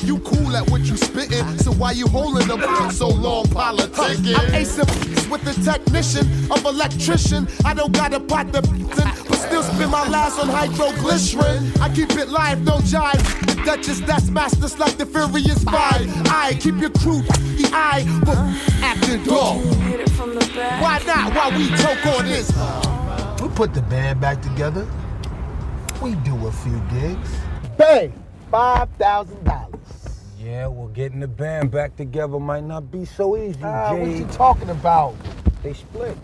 You 0.06 0.20
cool 0.20 0.56
at 0.56 0.70
what 0.70 0.82
you 0.82 0.96
spittin', 0.98 1.58
so 1.58 1.72
why 1.72 1.92
you 1.92 2.08
holding 2.08 2.48
them 2.48 2.62
for 2.62 2.92
so 2.92 3.08
long 3.08 3.46
politicking? 3.46 4.38
I'm 4.38 4.52
acing 4.52 5.32
with 5.32 5.44
the 5.44 5.54
technician 5.64 6.28
of 6.52 6.64
electrician. 6.64 7.48
I 7.66 7.74
don't 7.74 7.92
got 7.92 8.14
a 8.14 8.20
pot 8.20 8.54
to 8.54 8.60
in, 8.60 8.86
but 8.86 9.36
still 9.36 9.64
spend 9.64 9.90
my 9.90 10.08
last 10.08 10.40
on 10.40 10.48
hydroglycerin. 10.48 11.82
I 11.82 11.90
keep 11.90 12.12
it 12.12 12.30
live, 12.30 12.64
no 12.64 12.78
jive. 12.78 13.20
The 13.48 13.64
Duchess, 13.66 14.02
that's 14.02 14.30
masters 14.30 14.78
like 14.78 14.96
the 14.98 15.08
Furious 15.08 15.64
Five. 15.64 16.08
I 16.28 16.56
keep 16.60 16.76
your 16.76 16.92
crew 16.92 17.24
the 17.58 17.68
eye, 17.74 18.06
but 18.24 18.38
acting 18.84 19.24
dog. 19.24 19.66
Why 20.82 21.02
not? 21.08 21.34
While 21.34 21.58
we 21.58 21.68
choke 21.78 22.06
on 22.16 22.26
this. 22.26 22.52
We 23.42 23.50
put 23.50 23.74
the 23.74 23.82
band 23.82 24.22
back 24.22 24.44
together. 24.44 24.86
We 26.00 26.14
do 26.16 26.46
a 26.46 26.52
few 26.52 26.80
gigs. 26.92 27.30
Bang! 27.76 28.14
$5,000. 28.52 29.85
Yeah, 30.38 30.68
well, 30.68 30.88
getting 30.90 31.22
the 31.22 31.28
band 31.28 31.72
back 31.72 31.96
together 31.96 32.40
might 32.40 32.64
not 32.64 32.92
be 32.92 33.06
so 33.06 33.38
easy, 33.38 33.60
Ah, 33.64 33.94
what 33.94 34.08
you 34.08 34.26
talking 34.26 34.70
about? 34.70 35.16
They 35.64 35.74
split. 35.74 36.18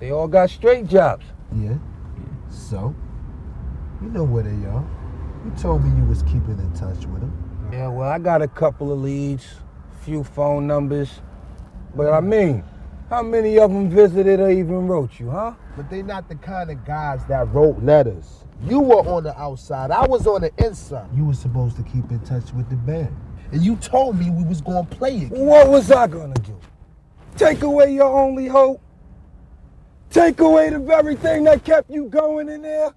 They 0.00 0.10
all 0.10 0.26
got 0.26 0.50
straight 0.50 0.86
jobs. 0.88 1.24
Yeah. 1.54 1.76
So? 2.50 2.94
You 4.00 4.08
know 4.08 4.24
where 4.24 4.42
they 4.42 4.66
are. 4.66 4.84
You 5.44 5.52
told 5.56 5.84
me 5.84 5.96
you 5.96 6.04
was 6.04 6.22
keeping 6.24 6.58
in 6.58 6.72
touch 6.72 7.06
with 7.06 7.20
them. 7.20 7.70
Yeah, 7.72 7.88
well, 7.88 8.08
I 8.08 8.18
got 8.18 8.42
a 8.42 8.48
couple 8.48 8.92
of 8.92 9.00
leads, 9.00 9.46
a 9.92 10.04
few 10.04 10.24
phone 10.24 10.66
numbers. 10.66 11.20
But 11.94 12.12
I 12.12 12.20
mean, 12.20 12.64
how 13.08 13.22
many 13.22 13.58
of 13.58 13.70
them 13.70 13.88
visited 13.88 14.40
or 14.40 14.50
even 14.50 14.88
wrote 14.88 15.20
you, 15.20 15.30
huh? 15.30 15.54
But 15.76 15.88
they 15.88 16.02
not 16.02 16.28
the 16.28 16.34
kind 16.34 16.70
of 16.70 16.84
guys 16.84 17.24
that 17.26 17.52
wrote 17.52 17.82
letters. 17.82 18.41
You 18.64 18.80
were 18.80 19.00
on 19.08 19.24
the 19.24 19.36
outside. 19.38 19.90
I 19.90 20.06
was 20.06 20.26
on 20.26 20.42
the 20.42 20.52
inside. 20.64 21.08
You 21.16 21.24
were 21.24 21.34
supposed 21.34 21.76
to 21.76 21.82
keep 21.82 22.10
in 22.10 22.20
touch 22.20 22.52
with 22.52 22.68
the 22.70 22.76
band. 22.76 23.14
And 23.50 23.62
you 23.62 23.76
told 23.76 24.18
me 24.18 24.30
we 24.30 24.44
was 24.44 24.60
gonna 24.60 24.86
play 24.86 25.18
it. 25.18 25.30
What 25.30 25.68
was 25.68 25.90
I 25.90 26.06
gonna 26.06 26.34
do? 26.34 26.58
Take 27.36 27.62
away 27.62 27.92
your 27.92 28.16
only 28.18 28.46
hope? 28.46 28.80
Take 30.10 30.40
away 30.40 30.70
the 30.70 30.78
very 30.78 31.16
thing 31.16 31.44
that 31.44 31.64
kept 31.64 31.90
you 31.90 32.06
going 32.06 32.48
in 32.48 32.62
there? 32.62 32.92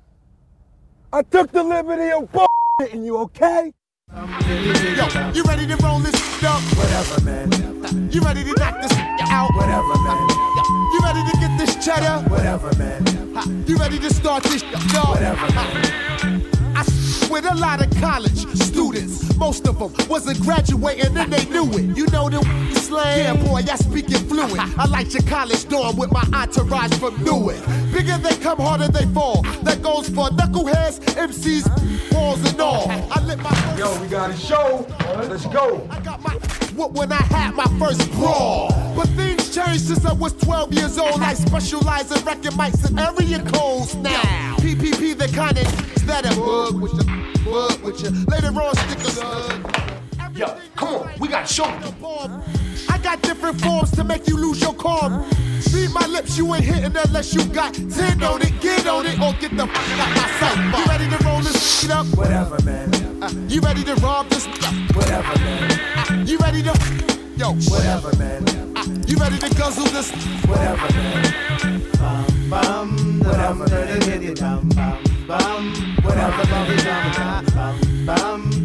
I 1.11 1.23
took 1.23 1.51
the 1.51 1.63
liberty 1.63 2.11
of 2.11 2.29
bullshitting 2.81 3.05
you, 3.05 3.17
okay? 3.19 3.73
Yo, 4.15 5.31
you 5.33 5.43
ready 5.43 5.67
to 5.67 5.75
roll 5.83 5.99
this 5.99 6.15
up? 6.41 6.61
Whatever, 6.77 7.21
man. 7.25 8.09
You 8.09 8.21
ready 8.21 8.45
to 8.45 8.53
knock 8.57 8.81
this 8.81 8.93
out? 9.29 9.49
Whatever, 9.55 9.93
man. 10.03 10.29
You 10.93 10.99
ready 11.03 11.21
to 11.29 11.37
get 11.37 11.57
this 11.57 11.75
cheddar? 11.83 12.23
Whatever, 12.29 12.71
man. 12.77 13.03
You 13.67 13.75
ready 13.75 13.99
to 13.99 14.13
start 14.13 14.43
this 14.43 14.61
dog? 14.93 15.15
Whatever, 15.15 15.47
s- 15.47 16.44
with 17.35 17.51
a 17.51 17.55
lot 17.55 17.85
of 17.85 17.91
college 17.99 18.47
students. 18.55 19.35
Most 19.35 19.67
of 19.67 19.77
them 19.77 19.91
wasn't 20.07 20.39
graduating 20.39 21.17
and 21.17 21.33
they 21.33 21.43
knew 21.49 21.69
it. 21.73 21.97
You 21.97 22.05
know 22.07 22.29
the 22.29 22.39
slang? 22.75 23.19
Yeah, 23.19 23.45
boy, 23.45 23.61
I 23.69 23.75
speak 23.75 24.09
it 24.09 24.19
fluent. 24.29 24.79
I 24.79 24.85
like 24.85 25.13
your 25.13 25.23
college 25.23 25.67
dorm 25.67 25.97
with 25.97 26.13
my 26.13 26.23
entourage 26.33 26.93
from 26.93 27.21
Newark. 27.25 27.59
Bigger 27.91 28.17
they 28.19 28.37
come, 28.37 28.59
harder 28.59 28.87
they 28.87 29.05
fall. 29.13 29.41
That 29.63 29.81
goes 29.81 30.07
for 30.07 30.29
knuckleheads, 30.29 31.01
MCs, 31.27 31.65
balls 32.13 32.39
and 32.49 32.61
all. 32.61 32.89
I 32.89 33.21
lit 33.25 33.39
my 33.39 33.75
Yo, 33.77 34.01
we 34.01 34.07
got 34.07 34.29
a 34.29 34.37
show. 34.37 34.87
Let's 35.27 35.45
go. 35.47 35.85
What 36.75 36.91
when 36.91 37.09
I 37.11 37.23
had 37.23 37.55
my 37.55 37.65
first 37.79 38.11
brawl. 38.13 38.67
But 38.97 39.07
things 39.09 39.55
changed 39.55 39.87
since 39.87 40.05
I 40.05 40.11
was 40.11 40.33
12 40.33 40.73
years 40.73 40.97
old. 40.97 41.21
I 41.21 41.33
specialize 41.33 42.11
in 42.11 42.25
record 42.25 42.51
mics 42.53 42.85
and 42.85 42.99
area 42.99 43.39
codes 43.49 43.95
now. 43.95 44.55
PPP, 44.57 45.17
the 45.17 45.29
kind 45.33 45.57
of 45.57 46.05
that 46.05 46.25
a 46.25 46.35
bug 46.37 46.81
with 46.81 46.93
you, 46.93 47.45
bug 47.45 47.81
with 47.81 48.03
you. 48.03 48.09
Later 48.25 48.47
on, 48.47 48.75
stick 48.75 48.99
a 48.99 49.11
slug. 49.11 49.94
Yo, 50.35 50.47
come 50.75 50.95
on, 50.95 51.09
we 51.19 51.29
got 51.29 51.47
show. 51.47 51.63
I 52.89 52.97
got 53.01 53.21
different 53.21 53.61
forms 53.61 53.91
to 53.91 54.03
make 54.03 54.27
you 54.27 54.35
lose 54.35 54.59
your 54.59 54.73
calm. 54.73 55.23
Read 55.73 55.91
my 55.91 56.05
lips, 56.07 56.37
you 56.37 56.53
ain't 56.53 56.65
hitting 56.65 56.95
unless 57.05 57.33
you 57.33 57.45
got 57.45 57.73
10 57.73 58.21
on 58.21 58.41
it. 58.41 58.59
Get 58.59 58.85
on 58.85 59.05
it 59.05 59.17
or 59.17 59.31
get 59.39 59.55
the 59.55 59.65
fuck 59.65 59.89
out 59.97 60.09
my 60.09 60.29
sight. 60.39 60.77
You 60.77 60.85
ready 60.91 61.09
to 61.09 61.23
roll 61.25 61.39
this 61.39 61.79
shit 61.79 61.89
up? 61.89 62.05
Whatever, 62.17 62.61
man. 62.65 62.93
Uh, 63.23 63.29
you 63.47 63.61
ready 63.61 63.83
to 63.85 63.95
rob 63.95 64.27
this? 64.27 64.45
Whatever, 64.93 65.39
man. 65.39 66.27
You 66.27 66.37
ready 66.39 66.61
to? 66.63 66.73
Yo, 67.37 67.53
Whatever, 67.53 68.13
man. 68.17 68.45
you 69.07 69.15
ready 69.15 69.37
to 69.37 69.49
guzzle 69.55 69.85
this? 69.85 70.11
Whatever, 70.45 70.93
man. 70.95 71.81
Bum, 71.97 72.49
bum, 72.49 73.19
whatever, 73.19 73.67
man. 73.69 74.33
Bum, 74.35 74.69
bum, 74.69 75.27
bum, 75.27 75.73
whatever, 76.03 76.45
man. 76.51 77.45
Bum, 77.55 78.05
bum, 78.05 78.64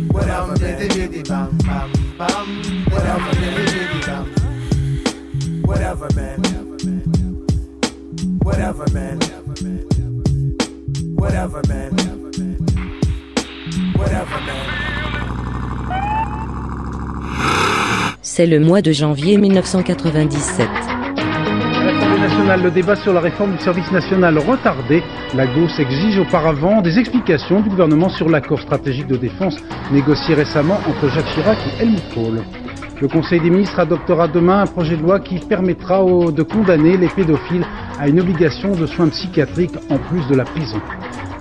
C'est 18.23 18.47
le 18.47 18.59
mois 18.61 18.83
de 18.83 18.93
janvier 18.93 19.37
1997. 19.37 20.90
Le 22.63 22.71
débat 22.71 22.97
sur 22.97 23.13
la 23.13 23.21
réforme 23.21 23.53
du 23.53 23.59
service 23.59 23.91
national 23.93 24.37
retardé. 24.39 25.03
La 25.35 25.47
gauche 25.47 25.79
exige 25.79 26.19
auparavant 26.19 26.83
des 26.83 26.99
explications 26.99 27.61
du 27.61 27.69
gouvernement 27.71 28.09
sur 28.09 28.29
l'accord 28.29 28.61
stratégique 28.61 29.07
de 29.07 29.17
défense 29.17 29.57
négocié 29.93 30.35
récemment 30.35 30.79
entre 30.89 31.09
Jacques 31.09 31.33
Chirac 31.35 31.59
et 31.59 31.83
Helmut 31.83 32.03
Kohl. 32.13 32.43
Le 33.01 33.09
Conseil 33.09 33.41
des 33.41 33.51
ministres 33.51 33.79
adoptera 33.79 34.29
demain 34.29 34.63
un 34.63 34.67
projet 34.67 34.97
de 34.97 35.03
loi 35.03 35.21
qui 35.21 35.39
permettra 35.39 36.05
de 36.05 36.43
condamner 36.43 36.97
les 36.97 37.09
pédophiles 37.09 37.65
à 37.99 38.09
une 38.09 38.21
obligation 38.21 38.73
de 38.75 38.87
soins 38.87 39.09
psychiatriques 39.09 39.79
en 39.89 39.99
plus 39.99 40.27
de 40.27 40.35
la 40.35 40.45
prison. 40.45 40.81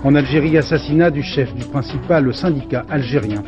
En 0.04 0.16
Algérie, 0.16 0.58
assassinat 0.58 1.12
du 1.12 1.24
chef 1.24 1.54
du 1.56 1.66
principal 1.66 2.34
syndicat 2.34 2.86
algérien. 2.90 3.44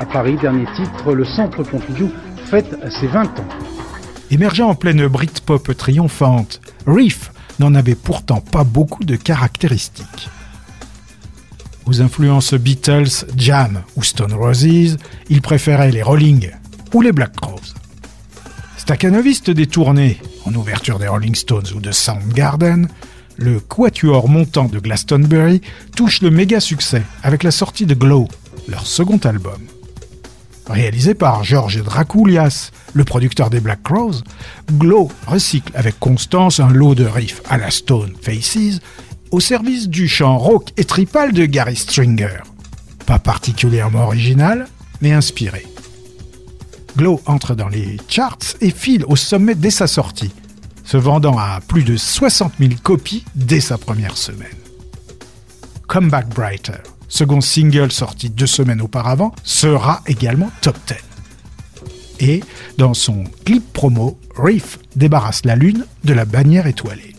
À 0.00 0.06
Paris, 0.06 0.36
dernier 0.40 0.66
titre, 0.74 1.12
le 1.12 1.24
Centre 1.24 1.62
Pompidou 1.62 2.10
fête 2.46 2.76
ses 2.90 3.06
20 3.06 3.24
ans. 3.24 3.83
Émergeant 4.30 4.70
en 4.70 4.74
pleine 4.74 5.06
Britpop 5.06 5.76
triomphante, 5.76 6.60
Reef 6.86 7.30
n'en 7.58 7.74
avait 7.74 7.94
pourtant 7.94 8.40
pas 8.40 8.64
beaucoup 8.64 9.04
de 9.04 9.16
caractéristiques. 9.16 10.28
Aux 11.86 12.00
influences 12.00 12.54
Beatles, 12.54 13.26
Jam 13.36 13.82
ou 13.96 14.02
Stone 14.02 14.32
Roses, 14.32 14.96
il 15.28 15.42
préférait 15.42 15.90
les 15.90 16.02
Rolling 16.02 16.50
ou 16.94 17.02
les 17.02 17.12
Black 17.12 17.36
Crowes. 17.36 17.74
Stakhanoviste 18.78 19.50
des 19.50 19.66
tournées, 19.66 20.20
en 20.46 20.54
ouverture 20.54 20.98
des 20.98 21.08
Rolling 21.08 21.34
Stones 21.34 21.72
ou 21.74 21.80
de 21.80 21.92
Soundgarden, 21.92 22.88
le 23.36 23.60
quatuor 23.60 24.28
montant 24.28 24.66
de 24.66 24.78
Glastonbury 24.78 25.60
touche 25.96 26.22
le 26.22 26.30
méga 26.30 26.60
succès 26.60 27.02
avec 27.22 27.42
la 27.42 27.50
sortie 27.50 27.86
de 27.86 27.94
Glow, 27.94 28.28
leur 28.68 28.86
second 28.86 29.18
album. 29.18 29.60
Réalisé 30.66 31.14
par 31.14 31.44
George 31.44 31.82
Drakoulias, 31.82 32.70
le 32.94 33.04
producteur 33.04 33.50
des 33.50 33.60
Black 33.60 33.82
Crowes, 33.82 34.22
Glow 34.72 35.10
recycle 35.26 35.72
avec 35.74 35.98
constance 35.98 36.58
un 36.58 36.70
lot 36.70 36.94
de 36.94 37.04
riffs 37.04 37.42
à 37.48 37.58
la 37.58 37.70
Stone 37.70 38.14
Faces 38.22 38.80
au 39.30 39.40
service 39.40 39.88
du 39.88 40.08
chant 40.08 40.38
rock 40.38 40.70
et 40.76 40.84
tripal 40.84 41.32
de 41.32 41.44
Gary 41.44 41.76
Stringer. 41.76 42.38
Pas 43.04 43.18
particulièrement 43.18 44.04
original, 44.04 44.66
mais 45.02 45.12
inspiré. 45.12 45.66
Glow 46.96 47.20
entre 47.26 47.54
dans 47.54 47.68
les 47.68 47.98
charts 48.08 48.38
et 48.60 48.70
file 48.70 49.04
au 49.06 49.16
sommet 49.16 49.54
dès 49.54 49.70
sa 49.70 49.86
sortie, 49.86 50.32
se 50.84 50.96
vendant 50.96 51.36
à 51.36 51.60
plus 51.66 51.82
de 51.82 51.96
60 51.96 52.52
000 52.58 52.74
copies 52.82 53.24
dès 53.34 53.60
sa 53.60 53.76
première 53.76 54.16
semaine. 54.16 54.56
Come 55.88 56.08
Back 56.08 56.28
Brighter, 56.28 56.82
second 57.08 57.40
single 57.40 57.90
sorti 57.90 58.30
deux 58.30 58.46
semaines 58.46 58.80
auparavant, 58.80 59.32
sera 59.42 60.02
également 60.06 60.50
top 60.60 60.76
10. 60.86 60.96
Et, 62.20 62.42
dans 62.78 62.94
son 62.94 63.24
clip 63.44 63.72
promo, 63.72 64.18
Reef 64.36 64.78
débarrasse 64.96 65.44
la 65.44 65.56
Lune 65.56 65.84
de 66.04 66.14
la 66.14 66.24
bannière 66.24 66.66
étoilée. 66.66 67.14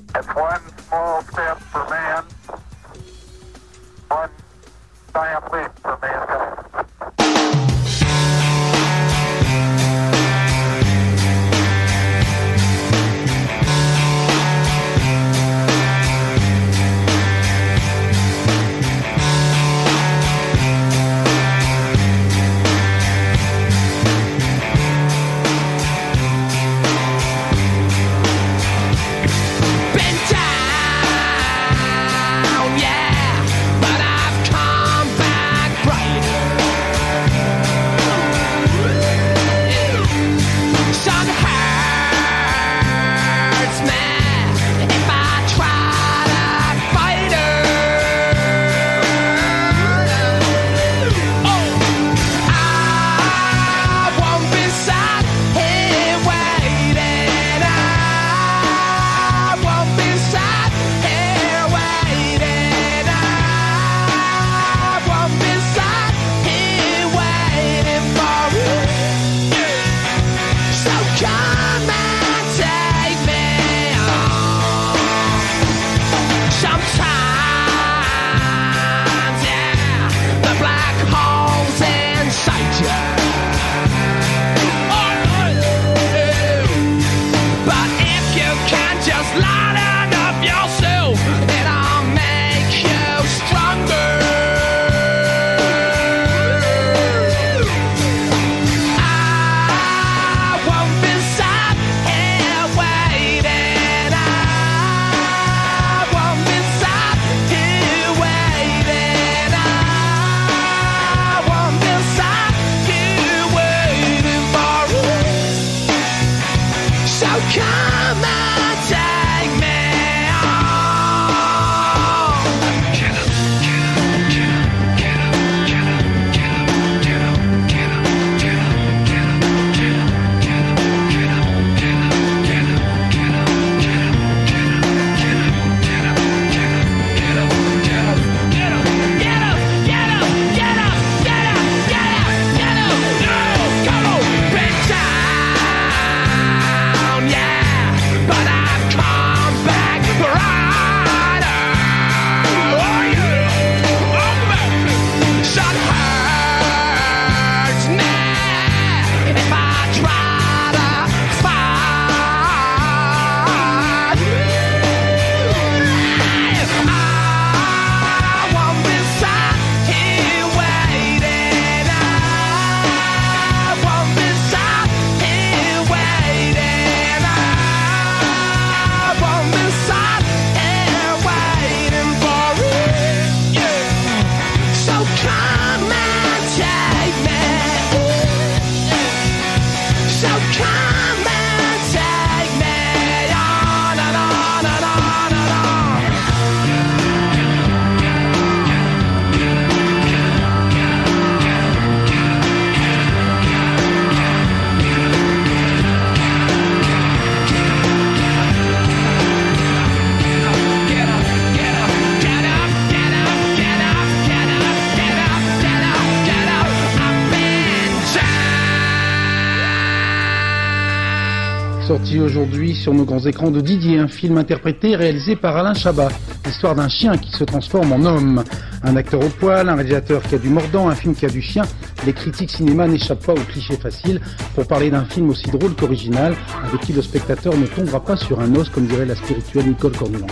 Aujourd'hui 222.14 222.76
sur 222.76 222.94
nos 222.94 223.04
grands 223.04 223.26
écrans 223.26 223.50
de 223.50 223.60
Didier, 223.62 223.98
un 223.98 224.08
film 224.08 224.38
interprété 224.38 224.92
et 224.92 224.96
réalisé 224.96 225.36
par 225.36 225.58
Alain 225.58 225.74
Chabat. 225.74 226.10
L'histoire 226.46 226.76
d'un 226.76 226.88
chien 226.88 227.18
qui 227.18 227.32
se 227.32 227.44
transforme 227.44 227.92
en 227.92 228.06
homme. 228.06 228.44
Un 228.84 228.96
acteur 228.96 229.26
au 229.26 229.30
poil, 229.30 229.68
un 229.68 229.76
réalisateur 229.76 230.22
qui 230.22 230.36
a 230.36 230.38
du 230.38 230.50
mordant, 230.50 230.88
un 230.88 230.94
film 230.94 231.16
qui 231.16 231.26
a 231.26 231.30
du 231.30 231.42
chien. 231.42 231.64
Les 232.06 232.14
critiques 232.14 232.52
cinéma 232.52 232.88
n'échappent 232.88 233.26
pas 233.26 233.34
aux 233.34 233.46
clichés 233.52 233.76
faciles 233.76 234.22
pour 234.54 234.68
parler 234.68 234.92
d'un 234.92 235.04
film 235.04 235.32
aussi 235.32 235.50
drôle 235.50 235.74
qu'original, 235.76 236.36
avec 236.64 236.82
qui 236.82 236.94
le 236.94 237.02
spectateur 237.02 237.58
ne 237.58 237.66
tombera 237.66 238.00
pas 238.00 238.16
sur 238.16 238.40
un 238.40 238.54
os, 238.56 238.70
comme 238.70 238.86
dirait 238.86 239.06
la 239.06 239.16
spirituelle 239.16 239.66
Nicole 239.66 239.98
Cornulan. 239.98 240.28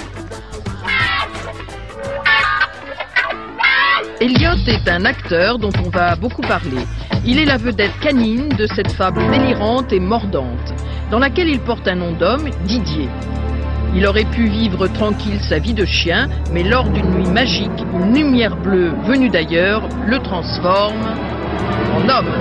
Elliot 4.21 4.63
est 4.67 4.87
un 4.87 5.05
acteur 5.05 5.57
dont 5.57 5.73
on 5.83 5.89
va 5.89 6.15
beaucoup 6.15 6.43
parler. 6.43 6.85
Il 7.25 7.39
est 7.39 7.45
la 7.45 7.57
vedette 7.57 7.97
canine 8.01 8.49
de 8.49 8.67
cette 8.67 8.91
fable 8.91 9.19
délirante 9.31 9.91
et 9.91 9.99
mordante, 9.99 10.73
dans 11.13 11.19
laquelle 11.19 11.47
il 11.47 11.59
porte 11.59 11.87
un 11.87 11.93
nom 11.93 12.11
d'homme, 12.13 12.49
Didier. 12.65 13.07
Il 13.93 14.07
aurait 14.07 14.25
pu 14.25 14.47
vivre 14.47 14.87
tranquille 14.87 15.39
sa 15.47 15.59
vie 15.59 15.75
de 15.75 15.85
chien, 15.85 16.27
mais 16.51 16.63
lors 16.63 16.89
d'une 16.89 17.07
nuit 17.11 17.29
magique, 17.29 17.69
une 17.93 18.15
lumière 18.15 18.55
bleue 18.55 18.93
venue 19.05 19.29
d'ailleurs 19.29 19.87
le 20.07 20.17
transforme 20.17 21.05
en 21.93 22.09
homme. 22.09 22.31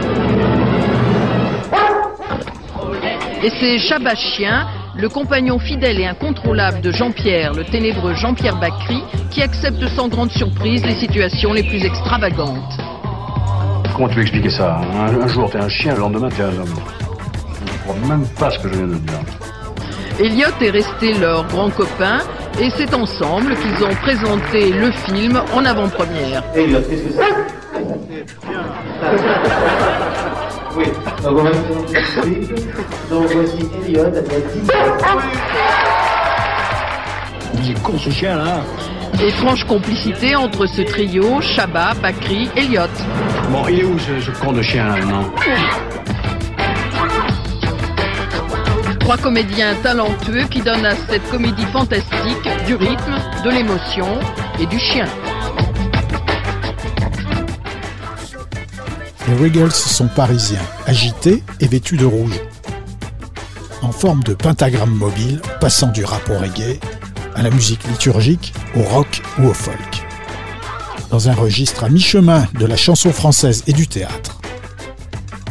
Et 3.43 3.51
c'est 3.61 3.79
Chabachien, 3.79 4.67
le 4.97 5.11
compagnon 5.11 5.59
fidèle 5.59 6.01
et 6.01 6.07
incontrôlable 6.07 6.81
de 6.81 6.93
Jean-Pierre, 6.93 7.53
le 7.53 7.65
ténébreux 7.65 8.15
Jean-Pierre 8.15 8.57
Bacry, 8.57 9.03
qui 9.31 9.43
accepte 9.43 9.87
sans 9.89 10.09
grande 10.09 10.31
surprise 10.31 10.83
les 10.87 10.95
situations 10.95 11.53
les 11.53 11.63
plus 11.63 11.85
extravagantes. 11.85 12.81
Comment 13.95 14.09
tu 14.09 14.15
veux 14.15 14.23
expliquer 14.23 14.49
ça? 14.49 14.81
Un, 14.95 15.21
un 15.21 15.29
jour 15.29 15.51
t'es 15.51 15.59
un 15.59 15.69
chien, 15.69 15.93
le 15.93 16.01
lendemain 16.01 16.31
t'es 16.31 16.43
un 16.43 16.57
homme. 16.57 16.75
Je 17.85 17.89
ne 17.93 17.99
crois 17.99 18.09
même 18.17 18.27
pas 18.39 18.51
ce 18.51 18.59
que 18.59 18.69
je 18.69 18.75
viens 18.75 18.87
de 18.87 18.95
dire. 18.95 19.19
Elliot 20.21 20.49
est 20.61 20.71
resté 20.71 21.15
leur 21.15 21.47
grand 21.49 21.71
copain 21.71 22.19
et 22.61 22.69
c'est 22.71 22.93
ensemble 22.95 23.55
qu'ils 23.57 23.83
ont 23.85 23.95
présenté 24.03 24.71
le 24.73 24.91
film 24.93 25.41
en 25.55 25.65
avant-première. 25.65 26.43
Elliot, 26.55 26.81
qu'est-ce 26.89 27.03
que 27.03 27.13
c'est 27.13 27.23
Oui, 30.77 30.85
donc 31.23 31.39
on 31.39 31.43
va 31.43 31.51
vous 31.51 31.83
présenter 31.83 32.25
le 32.25 32.31
film. 32.47 32.59
Donc 33.11 33.27
voici 33.33 33.59
Elliot 33.87 34.05
avec 34.05 34.53
10 34.53 34.69
Il 37.65 37.71
est 37.71 37.83
con 37.83 37.99
ce 37.99 38.11
chien 38.11 38.37
là. 38.37 38.61
Étrange 39.23 39.65
complicité 39.67 40.35
entre 40.37 40.67
ce 40.67 40.83
trio, 40.83 41.41
Chabat, 41.41 41.95
Bacry, 42.03 42.49
Elliot. 42.57 42.83
Bon, 43.51 43.63
il 43.69 43.81
est 43.81 43.85
où 43.85 43.99
ce, 43.99 44.21
ce 44.21 44.31
con 44.39 44.53
de 44.53 44.63
chien 44.63 44.87
là 44.89 44.97
maintenant? 44.97 45.25
Trois 49.03 49.19
comédiens 49.19 49.75
talentueux 49.83 50.45
qui 50.49 50.63
donnent 50.63 50.87
à 50.87 50.95
cette 51.09 51.29
comédie 51.29 51.67
fantastique 51.73 52.49
du 52.67 52.77
rythme, 52.77 53.17
de 53.45 53.51
l'émotion 53.51 54.07
et 54.61 54.67
du 54.67 54.79
chien. 54.79 55.07
Les 59.27 59.35
Regals 59.35 59.73
sont 59.73 60.07
parisiens, 60.07 60.63
agités 60.87 61.43
et 61.59 61.67
vêtus 61.67 61.97
de 61.97 62.05
rouge. 62.05 62.41
En 63.83 63.91
forme 63.91 64.23
de 64.23 64.35
pentagramme 64.35 64.95
mobile, 64.95 65.41
passant 65.61 65.89
du 65.89 66.05
rap 66.05 66.31
au 66.31 66.39
reggae, 66.39 66.79
à 67.35 67.43
la 67.43 67.51
musique 67.51 67.83
liturgique, 67.89 68.55
au 68.77 68.83
rock 68.83 69.21
ou 69.41 69.49
au 69.49 69.55
folk. 69.55 70.07
Dans 71.11 71.29
un 71.29 71.35
registre 71.35 71.83
à 71.83 71.89
mi-chemin 71.89 72.47
de 72.55 72.67
la 72.67 72.77
chanson 72.77 73.13
française 73.13 73.65
et 73.67 73.73
du 73.73 73.89
théâtre. 73.89 74.39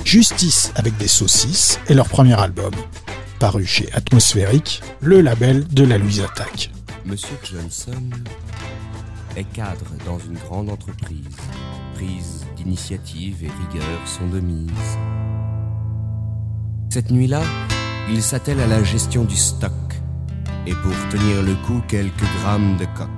Justice 0.06 0.72
avec 0.76 0.96
des 0.98 1.10
saucisses 1.10 1.80
est 1.88 1.94
leur 1.94 2.08
premier 2.08 2.40
album, 2.40 2.72
paru 3.42 3.66
chez 3.66 3.92
Atmosphérique, 3.94 4.84
le 5.02 5.20
label 5.20 5.68
de 5.68 5.84
la 5.84 5.98
Louise 5.98 6.22
Attaque. 6.22 6.70
Monsieur 7.08 7.36
Johnson 7.44 8.04
est 9.36 9.46
cadre 9.46 9.88
dans 10.06 10.20
une 10.20 10.38
grande 10.38 10.70
entreprise. 10.70 11.26
Prise 11.96 12.46
d'initiative 12.56 13.44
et 13.44 13.48
rigueur 13.48 14.08
sont 14.08 14.28
de 14.28 14.40
mise. 14.42 14.70
Cette 16.92 17.10
nuit-là, 17.10 17.42
il 18.12 18.22
s'attelle 18.22 18.60
à 18.60 18.68
la 18.68 18.84
gestion 18.84 19.24
du 19.24 19.36
stock 19.36 19.72
et 20.68 20.74
pour 20.76 20.94
tenir 21.10 21.42
le 21.42 21.56
coup, 21.66 21.82
quelques 21.88 22.32
grammes 22.42 22.78
de 22.78 22.86
coque. 22.96 23.10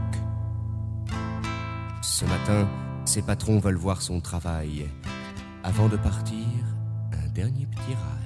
Ce 2.02 2.24
matin, 2.24 2.70
ses 3.04 3.24
patrons 3.24 3.60
veulent 3.60 3.76
voir 3.76 4.02
son 4.02 4.22
travail. 4.22 4.90
Avant 5.66 5.90
de 5.90 5.98
partir, 5.98 6.48
un 7.12 7.28
dernier 7.34 7.66
petit 7.66 7.94
rail. 7.94 8.23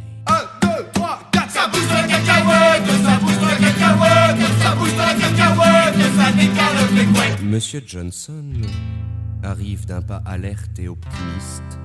Ça 1.67 1.73
bouge 1.73 1.87
de 1.87 2.07
cacahuètes, 2.07 3.03
ça 3.03 3.17
bouge 3.17 3.39
de 3.39 3.49
cacahuètes, 3.59 4.61
ça 4.61 4.75
bouge 4.75 4.93
de 4.93 5.21
cacahuètes, 5.21 6.15
ça 6.15 6.31
décale 6.31 6.95
les 6.95 7.05
couettes. 7.05 7.41
Monsieur 7.43 7.83
Johnson 7.85 8.53
arrive 9.43 9.85
d'un 9.85 10.01
pas 10.01 10.21
alerte 10.25 10.79
et 10.79 10.87
optimiste, 10.87 11.79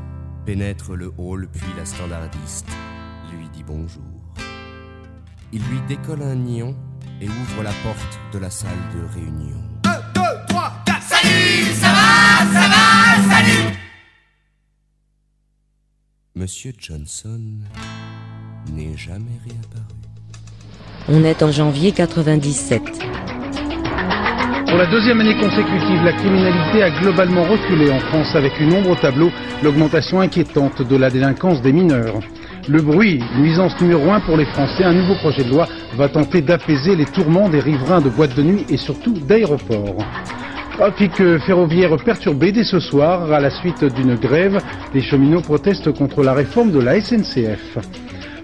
pénètre 0.47 0.95
le 0.95 1.13
hall 1.19 1.49
puis 1.53 1.67
la 1.77 1.85
standardiste, 1.85 2.69
lui 3.33 3.49
dit 3.49 3.65
bonjour. 3.65 4.05
Il 5.53 5.63
lui 5.65 5.81
décolle 5.89 6.23
un 6.23 6.37
nion 6.37 6.77
et 7.21 7.29
ouvre 7.29 7.65
la 7.65 7.73
porte 7.83 8.21
de 8.33 8.39
la 8.39 8.51
salle 8.51 8.71
de 8.95 9.15
réunion. 9.15 9.63
Salut, 11.09 11.75
ça 11.75 11.89
va, 11.89 12.53
ça 12.53 12.69
va, 12.69 13.35
salut 13.35 13.77
Monsieur 16.35 16.73
Johnson 16.79 17.59
n'est 18.73 18.97
jamais 18.97 19.39
réapparu. 19.45 19.83
On 21.09 21.25
est 21.25 21.43
en 21.43 21.51
janvier 21.51 21.93
97. 21.93 22.83
Pour 24.69 24.79
la 24.79 24.87
deuxième 24.87 25.21
année 25.21 25.37
consécutive, 25.37 26.03
la 26.05 26.13
criminalité 26.13 26.83
a 26.83 26.91
globalement 26.91 27.45
reculé 27.45 27.91
en 27.91 27.99
France 27.99 28.35
avec 28.35 28.59
une 28.59 28.73
ombre 28.73 28.91
au 28.91 28.95
tableau, 28.95 29.31
l'augmentation 29.63 30.21
inquiétante 30.21 30.81
de 30.81 30.97
la 30.97 31.11
délinquance 31.11 31.61
des 31.61 31.73
mineurs. 31.73 32.21
Le 32.69 32.81
bruit, 32.81 33.23
nuisance 33.37 33.79
numéro 33.81 34.11
un 34.13 34.21
pour 34.21 34.37
les 34.37 34.47
Français, 34.47 34.85
un 34.85 34.95
nouveau 34.95 35.15
projet 35.17 35.45
de 35.45 35.51
loi 35.51 35.69
va 35.97 36.09
tenter 36.09 36.41
d'apaiser 36.41 36.97
les 36.97 37.05
tourments 37.05 37.49
des 37.49 37.61
riverains 37.61 38.01
de 38.01 38.09
boîtes 38.09 38.35
de 38.35 38.43
nuit 38.43 38.65
et 38.71 38.77
surtout 38.77 39.13
d'aéroports. 39.13 39.99
Trafic 40.79 41.17
ferroviaire 41.41 41.97
perturbé 42.03 42.51
dès 42.51 42.65
ce 42.65 42.81
soir 42.81 43.31
à 43.31 43.41
la 43.41 43.51
suite 43.51 43.85
d'une 43.85 44.15
grève. 44.15 44.59
Les 44.95 45.03
cheminots 45.03 45.43
protestent 45.43 45.93
contre 45.93 46.23
la 46.23 46.33
réforme 46.33 46.71
de 46.71 46.79
la 46.79 46.99
SNCF. 46.99 47.79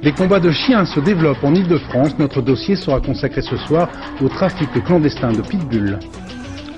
Les 0.01 0.13
combats 0.13 0.39
de 0.39 0.53
chiens 0.53 0.87
se 0.87 1.01
développent 1.01 1.43
en 1.43 1.55
Ile-de-France. 1.55 2.15
Notre 2.21 2.41
dossier 2.41 2.77
sera 2.77 3.01
consacré 3.01 3.43
ce 3.43 3.57
soir 3.57 3.89
au 4.23 4.29
trafic 4.29 4.69
clandestin 4.85 5.33
de 5.33 5.43
pitbull. 5.43 5.99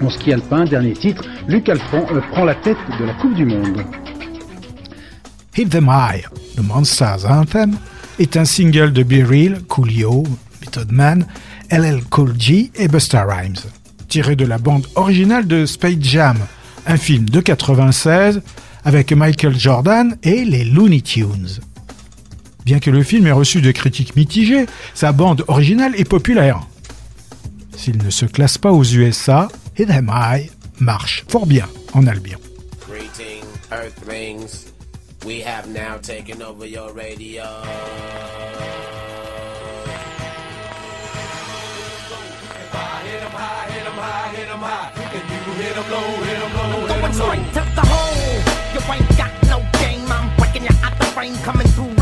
En 0.03 0.09
ski 0.09 0.33
alpin, 0.33 0.65
dernier 0.65 0.95
titre, 0.95 1.23
Luc 1.47 1.69
Alphand 1.69 2.07
euh, 2.13 2.21
prend 2.31 2.45
la 2.45 2.55
tête 2.55 2.79
de 2.99 3.05
la 3.05 3.13
Coupe 3.15 3.35
du 3.35 3.45
Monde. 3.45 3.85
Hit 5.55 5.69
Them 5.69 5.91
High, 5.91 6.25
le 6.57 6.63
Monsters 6.63 7.31
Anthem, 7.31 7.77
est 8.19 8.39
un 8.39 8.47
single 8.47 8.95
de 8.95 9.03
Be 9.03 9.67
Coolio, 9.69 10.25
Method 10.63 10.91
Man, 10.91 11.27
LL 11.71 12.03
Cool 12.09 12.33
G 12.39 12.71
et 12.75 12.89
Busta 12.89 13.27
Rhymes, 13.27 13.61
tiré 14.09 14.37
de 14.37 14.47
la 14.47 14.57
bande 14.57 14.87
originale 14.95 15.47
de 15.47 15.67
Space 15.67 16.01
Jam, 16.01 16.39
un 16.87 16.97
film 16.97 17.29
de 17.29 17.41
96 17.41 18.41
avec 18.85 19.13
Michael 19.13 19.59
Jordan 19.59 20.17
et 20.23 20.47
les 20.47 20.65
Looney 20.65 21.03
Tunes. 21.03 21.61
Bien 22.65 22.79
que 22.79 22.91
le 22.91 23.03
film 23.03 23.27
ait 23.27 23.33
reçu 23.33 23.61
de 23.61 23.73
critiques 23.73 24.17
mitigées, 24.17 24.67
sa 24.95 25.13
bande 25.13 25.45
originale 25.49 25.95
est 25.97 26.09
populaire. 26.09 26.61
S'il 27.77 27.99
ne 28.03 28.11
se 28.11 28.27
classe 28.27 28.59
pas 28.59 28.73
aux 28.73 28.85
USA, 28.85 29.49
Hit 29.79 29.89
Them 29.89 30.11
High 30.15 30.51
marche 30.81 31.25
fort 31.29 31.47
bien 31.47 31.67
en 31.95 32.07
Albion. 32.07 32.39
We 35.27 35.41
have 35.43 35.69
now 35.69 35.99
taken 35.99 36.41
over 36.41 36.65
your 36.65 36.95
radio. 36.95 37.45
Going 46.89 47.13
straight 47.13 47.53
to 47.53 47.63
the 47.75 47.85
hole. 47.85 48.43
You 48.73 48.81
ain't 48.95 49.19
got 49.19 49.31
no 49.51 49.61
game. 49.79 50.11
I'm 50.11 50.35
breaking 50.39 50.63
you 50.63 50.71
out 50.83 50.99
the 50.99 51.05
frame, 51.05 51.37
coming 51.45 51.67
through. 51.69 52.00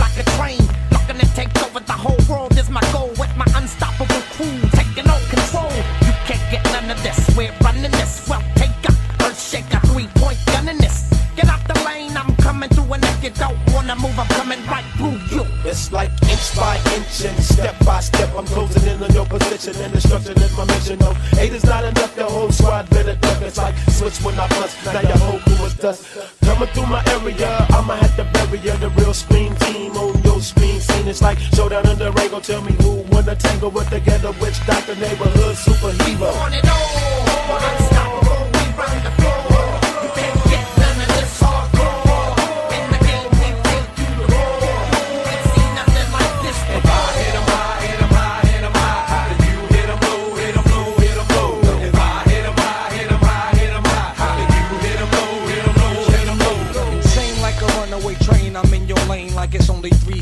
Looking 1.19 1.31
to 1.31 1.37
take 1.37 1.67
over 1.67 1.81
the 1.81 1.93
whole 1.93 2.19
world 2.29 2.57
is 2.57 2.71
my 2.71 2.81
goal. 2.93 3.09
With 3.19 3.35
my 3.37 3.47
unstoppable 3.57 4.23
crew 4.35 4.59
taking 4.71 5.09
all 5.11 5.21
control. 5.29 5.71
You 6.07 6.15
can't 6.27 6.45
get 6.51 6.63
none 6.71 6.91
of 6.91 7.03
this. 7.03 7.19
We're 7.37 7.53
running 7.61 7.91
this. 7.91 8.29
Well, 8.29 8.43
take 8.55 8.71
a 8.87 8.93
earth 9.25 9.41
shaker, 9.41 9.81
three 9.89 10.07
point 10.15 10.39
gun 10.47 10.69
in 10.69 10.79
this. 10.79 11.11
Get 11.35 11.49
out 11.49 11.67
the 11.67 11.75
lane. 11.85 12.17
I'm 12.17 12.37
coming 12.37 12.69
through, 12.71 12.93
and 12.93 13.05
if 13.05 13.25
you 13.25 13.31
don't 13.31 13.59
wanna 13.73 13.97
move, 13.97 14.17
I'm 14.19 14.29
coming 14.29 14.65
right 14.67 14.85
through 14.97 15.19
you. 15.35 15.45
It's 15.65 15.91
like 15.91 16.11
inch 16.31 16.57
by 16.57 16.77
inch 16.95 17.25
and 17.25 17.39
step 17.43 17.75
by 17.85 18.01
step. 18.01 18.31
I'm 18.37 18.47
closing 18.47 18.87
in 18.87 19.03
on 19.03 19.13
your 19.13 19.27
position 19.27 19.75
and 19.83 19.93
destruction 19.93 20.39
is 20.39 20.57
my 20.57 20.65
mission. 20.67 20.99
No, 21.01 21.17
eight 21.39 21.53
is 21.53 21.65
not 21.65 21.85
enough. 21.85 22.15
The 22.15 22.25
whole 22.25 22.53
squad 22.53 22.89
better 22.91 23.17
duck. 23.17 23.43
It's 23.43 23.59
like 23.59 23.77
switch 23.91 24.19
when 24.23 24.39
I 24.39 24.47
bust. 24.49 24.77
Now 24.85 25.01
your 25.01 25.19
whole 25.19 25.41
crew 25.41 25.67
is 25.67 25.75
dust. 25.75 26.07
Coming 26.43 26.69
through 26.69 26.87
my 26.87 27.03
area, 27.15 27.67
I'ma 27.71 27.97
have 27.97 28.15
to 28.17 28.25
bury 28.33 28.59
ya. 28.61 28.77
The 28.77 28.91
real 28.91 29.15
scream 29.15 29.55
team 29.57 29.97
on 29.97 30.23
your 30.23 30.41
screen. 30.41 30.68
It's 31.09 31.23
like 31.23 31.39
showdown 31.39 31.89
in 31.89 31.99
the 31.99 32.13
Rango. 32.13 32.39
Tell 32.39 32.61
me 32.61 32.73
who 32.83 33.03
wanna 33.11 33.35
tangle 33.35 33.71
with 33.71 33.89
the 33.89 33.99
ghetto 33.99 34.33
witch 34.43 34.61
doctor 34.67 34.95
neighborhood 34.97 35.57
superhero. 35.57 36.35
On 36.35 36.53
and 36.53 36.69
on, 36.69 37.78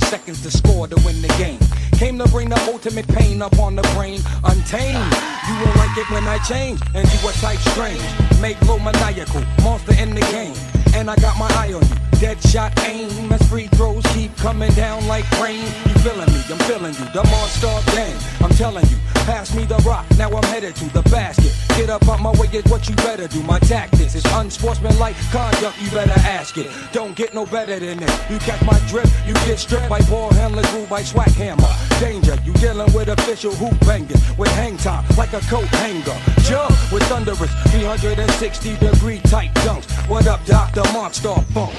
seconds 0.07 0.41
to 0.43 0.51
score 0.51 0.87
to 0.87 0.97
win 1.05 1.21
the 1.21 1.29
game. 1.37 1.59
Came 1.99 2.19
to 2.19 2.29
bring 2.29 2.49
the 2.49 2.61
ultimate 2.73 3.09
pain 3.09 3.43
up 3.43 3.59
on 3.59 3.75
the 3.75 3.83
brain, 3.95 4.21
untamed. 4.45 5.11
You 5.49 5.55
won't 5.63 5.77
like 5.77 5.97
it 5.99 6.09
when 6.11 6.25
I 6.29 6.39
change 6.47 6.81
into 6.95 7.19
a 7.29 7.33
type 7.43 7.59
strange. 7.75 8.03
Make 8.41 8.61
low 8.63 8.79
maniacal, 8.79 9.43
monster 9.63 9.95
in 9.95 10.15
the 10.15 10.21
game. 10.33 10.55
And 10.95 11.11
I 11.11 11.17
got 11.17 11.37
my 11.39 11.49
eye 11.59 11.73
on 11.73 11.83
you. 11.83 12.16
Dead 12.21 12.43
shot 12.45 12.73
aim 12.87 13.31
as 13.31 13.47
free 13.47 13.67
throws 13.67 14.03
keep 14.15 14.35
coming 14.39 14.73
down 14.73 15.07
like 15.07 15.31
rain. 15.33 15.61
You 15.61 15.95
feeling 16.01 16.33
me? 16.33 16.41
I'm 16.49 16.59
feeling 16.61 16.95
you. 16.95 17.05
The 17.13 17.23
monster 17.31 17.93
gang. 17.93 18.17
I'm 18.41 18.51
telling 18.57 18.87
you. 18.87 18.97
Pass 19.27 19.55
me 19.55 19.65
the 19.65 19.77
rock. 19.79 20.07
Now 20.17 20.31
I'm 20.31 20.43
headed 20.45 20.75
to 20.77 20.85
the 20.95 21.03
basket. 21.11 21.53
Get 21.77 21.91
up 21.91 22.09
out 22.09 22.21
my 22.21 22.31
way 22.41 22.47
is 22.53 22.65
what 22.71 22.89
you 22.89 22.95
better 22.97 23.29
do. 23.29 23.43
My 23.43 23.59
tactics 23.59 24.15
is 24.15 24.25
unsportsmanlike 24.33 25.17
conduct. 25.31 25.79
You 25.83 25.91
better 25.91 26.19
ask 26.21 26.57
it. 26.57 26.71
Don't 26.93 27.15
get 27.15 27.35
no 27.35 27.45
better 27.45 27.79
than 27.79 27.99
this. 27.99 28.31
You 28.31 28.39
catch 28.39 28.65
my 28.65 28.79
drip. 28.89 29.09
You 29.27 29.35
get 29.45 29.59
stripped 29.59 29.89
by 29.91 30.01
ball 30.09 30.33
handlers, 30.33 30.71
ruled 30.73 30.89
by 30.89 31.03
swag 31.03 31.33
hammer. 31.33 31.69
Danger. 32.01 32.39
You 32.45 32.55
dealing 32.55 32.91
with 32.95 33.09
official 33.09 33.55
hoop 33.55 33.79
bangers 33.81 34.23
with 34.39 34.51
hang 34.53 34.79
time 34.79 35.05
like 35.19 35.35
a 35.35 35.41
coat 35.51 35.67
hanger. 35.67 36.17
Jump 36.43 36.71
with 36.91 37.03
thunderous 37.05 37.53
360 37.73 38.77
degree 38.77 39.19
tight 39.21 39.53
dunks. 39.67 39.87
What 40.09 40.27
up, 40.27 40.45
Doctor 40.47 40.85
Monster 40.93 41.35
Funk? 41.53 41.75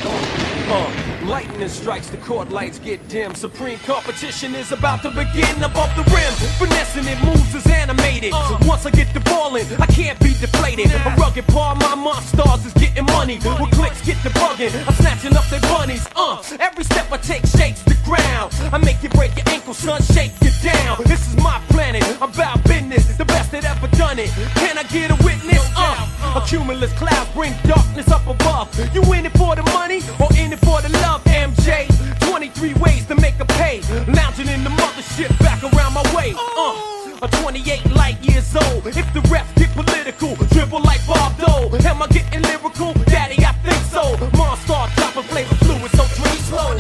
Uh, 0.68 0.92
lightning 1.28 1.68
strikes, 1.68 2.10
the 2.10 2.18
court 2.18 2.50
lights 2.50 2.80
get 2.80 3.06
dim. 3.10 3.36
Supreme 3.36 3.78
competition 3.80 4.56
is 4.56 4.72
about 4.72 5.02
to 5.02 5.10
begin 5.10 5.62
above 5.62 5.94
the 5.96 6.04
rim. 6.16 6.34
Finessing 6.58 7.06
it 7.06 7.20
moves 7.24 7.54
is 7.54 7.68
animated. 7.68 8.32
Once 8.66 8.86
I 8.86 8.92
get 8.92 9.14
the 9.14 9.20
ball 9.20 9.56
in, 9.56 9.66
I 9.82 9.86
can't 9.88 10.20
be 10.20 10.34
deflated. 10.40 10.92
A 10.92 11.16
rugged 11.20 11.46
part, 11.48 11.80
my 11.80 11.96
monsters 11.96 12.66
is 12.66 12.74
getting 12.74 13.06
money. 13.06 13.40
With 13.60 13.72
clicks, 13.72 14.02
get 14.06 14.22
the 14.24 14.30
bugging. 14.30 14.74
I'm 14.88 14.96
snatching 14.96 15.36
up 15.36 15.46
their 15.50 15.62
bunnies. 15.62 16.08
Uh, 16.16 16.42
every 16.60 16.86
step 16.86 17.12
I 17.12 17.18
take 17.18 17.46
shakes 17.46 17.84
the 17.84 17.98
ground. 18.06 18.54
I 18.72 18.78
make 18.78 19.04
you 19.04 19.10
break 19.10 19.36
your 19.36 19.48
ankle, 19.50 19.74
son, 19.74 20.02
shake 20.02 20.32
you 20.42 20.52
down. 20.64 20.98
This 21.06 21.28
is 21.28 21.36
my 21.44 21.62
planet. 21.70 22.04
I'm 22.22 22.32
about 22.32 22.64
business, 22.64 23.18
the 23.18 23.26
best 23.26 23.52
that 23.52 23.66
ever 23.66 23.88
done 23.98 24.20
it. 24.20 24.30
Can 24.56 24.78
I 24.78 24.84
get 24.84 25.12
a 25.12 25.16
witness? 25.24 25.64
Uh, 25.76 26.08
a 26.36 26.42
cumulus 26.48 26.94
cloud 26.94 27.28
bring 27.34 27.54
darkness 27.64 28.10
up 28.10 28.26
above. 28.28 28.68
You 28.94 29.02
in 29.14 29.26
it 29.26 29.38
for 29.38 29.56
the 29.56 29.64
money 29.74 30.02
or 30.20 30.30
in 30.38 30.54
it 30.54 30.60
for 30.60 30.82
the 30.82 30.90
love, 31.02 31.17
MJ? 31.26 31.88
23 32.22 32.74
ways 32.76 33.06
to 33.08 33.16
make 33.16 33.40
a 33.40 33.46
pay. 33.46 33.82
Lounging 34.08 34.48
in 34.48 34.64
the 34.64 34.70
mothership 34.70 35.38
back 35.40 35.64
around 35.64 35.94
my 35.94 36.04
way. 36.16 36.34
Uh, 36.38 36.98
a 37.22 37.28
28 37.42 37.92
light 37.96 38.20
years 38.22 38.56
old. 38.56 38.86
If 38.88 39.12
the 39.14 39.22
refs 39.32 39.54
get 39.56 39.72
political, 39.72 40.36
dribble 40.54 40.82
like 40.82 41.06
Bob 41.08 41.38
Dole. 41.38 41.76
Am 41.86 42.02
I 42.02 42.08
getting 42.08 42.42
lyrical? 42.44 42.94
Daddy, 43.06 43.44
I 43.44 43.54
think 43.66 43.84
so. 43.92 44.18
Monster, 44.38 44.86
dropping 44.96 45.24
flavor 45.24 45.56
fluid, 45.56 45.92
so 45.92 46.06
drink 46.16 46.40
slow. 46.50 46.72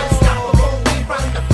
Unstoppable, 0.00 0.74
we 0.86 1.04
run 1.04 1.26
the 1.34 1.51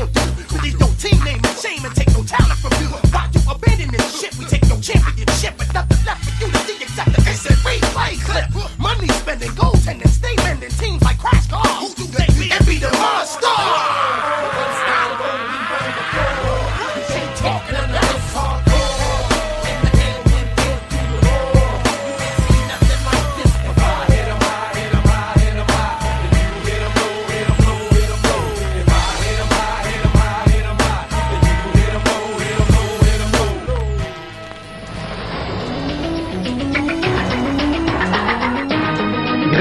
But 0.00 0.62
these 0.62 0.74
Leave 0.78 0.96
team 0.96 1.22
name 1.24 1.36
in 1.36 1.54
shame 1.56 1.84
and 1.84 1.94
take 1.94 2.09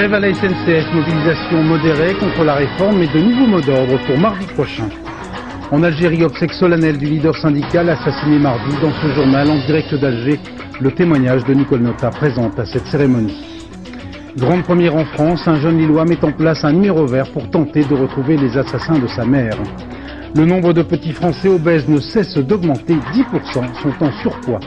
Grève 0.10 0.24
à 0.24 0.28
la 0.28 0.34
SNCF, 0.34 0.92
mobilisation 0.92 1.64
modérée 1.64 2.16
contre 2.16 2.44
la 2.44 2.56
réforme 2.56 3.04
et 3.04 3.08
de 3.08 3.20
nouveaux 3.20 3.46
mots 3.46 3.62
d'ordre 3.62 4.00
pour 4.08 4.18
mardi 4.18 4.48
prochain. 4.48 4.90
En 5.72 5.84
Algérie, 5.84 6.24
obsèque 6.24 6.54
solennelle 6.54 6.98
du 6.98 7.06
leader 7.06 7.36
syndical 7.36 7.90
assassiné 7.90 8.40
mardi 8.40 8.76
dans 8.82 8.92
ce 8.92 9.14
journal 9.14 9.52
en 9.52 9.64
direct 9.68 9.94
d'Alger, 9.94 10.40
le 10.82 10.92
témoignage 10.92 11.46
de 11.46 11.54
Nicole 11.54 11.82
Nota 11.82 12.10
présente 12.10 12.58
à 12.58 12.66
cette 12.66 12.88
cérémonie. 12.88 13.62
Grande 14.36 14.64
première 14.64 14.96
en 14.96 15.06
France, 15.06 15.48
un 15.48 15.60
jeune 15.60 15.78
Lillois 15.78 16.06
met 16.06 16.24
en 16.26 16.32
place 16.32 16.66
un 16.66 16.72
numéro 16.72 17.06
vert 17.06 17.30
pour 17.32 17.48
tenter 17.52 17.84
de 17.84 17.94
retrouver 17.94 18.36
les 18.36 18.58
assassins 18.58 18.98
de 18.98 19.08
sa 19.08 19.26
mère. 19.26 19.58
Le 20.36 20.44
nombre 20.44 20.74
de 20.74 20.82
petits 20.82 21.14
Français 21.14 21.50
obèses 21.50 21.88
ne 21.88 22.00
cesse 22.00 22.36
d'augmenter, 22.36 22.96
10% 23.14 23.76
sont 23.84 24.04
en 24.04 24.12
surpoids. 24.24 24.60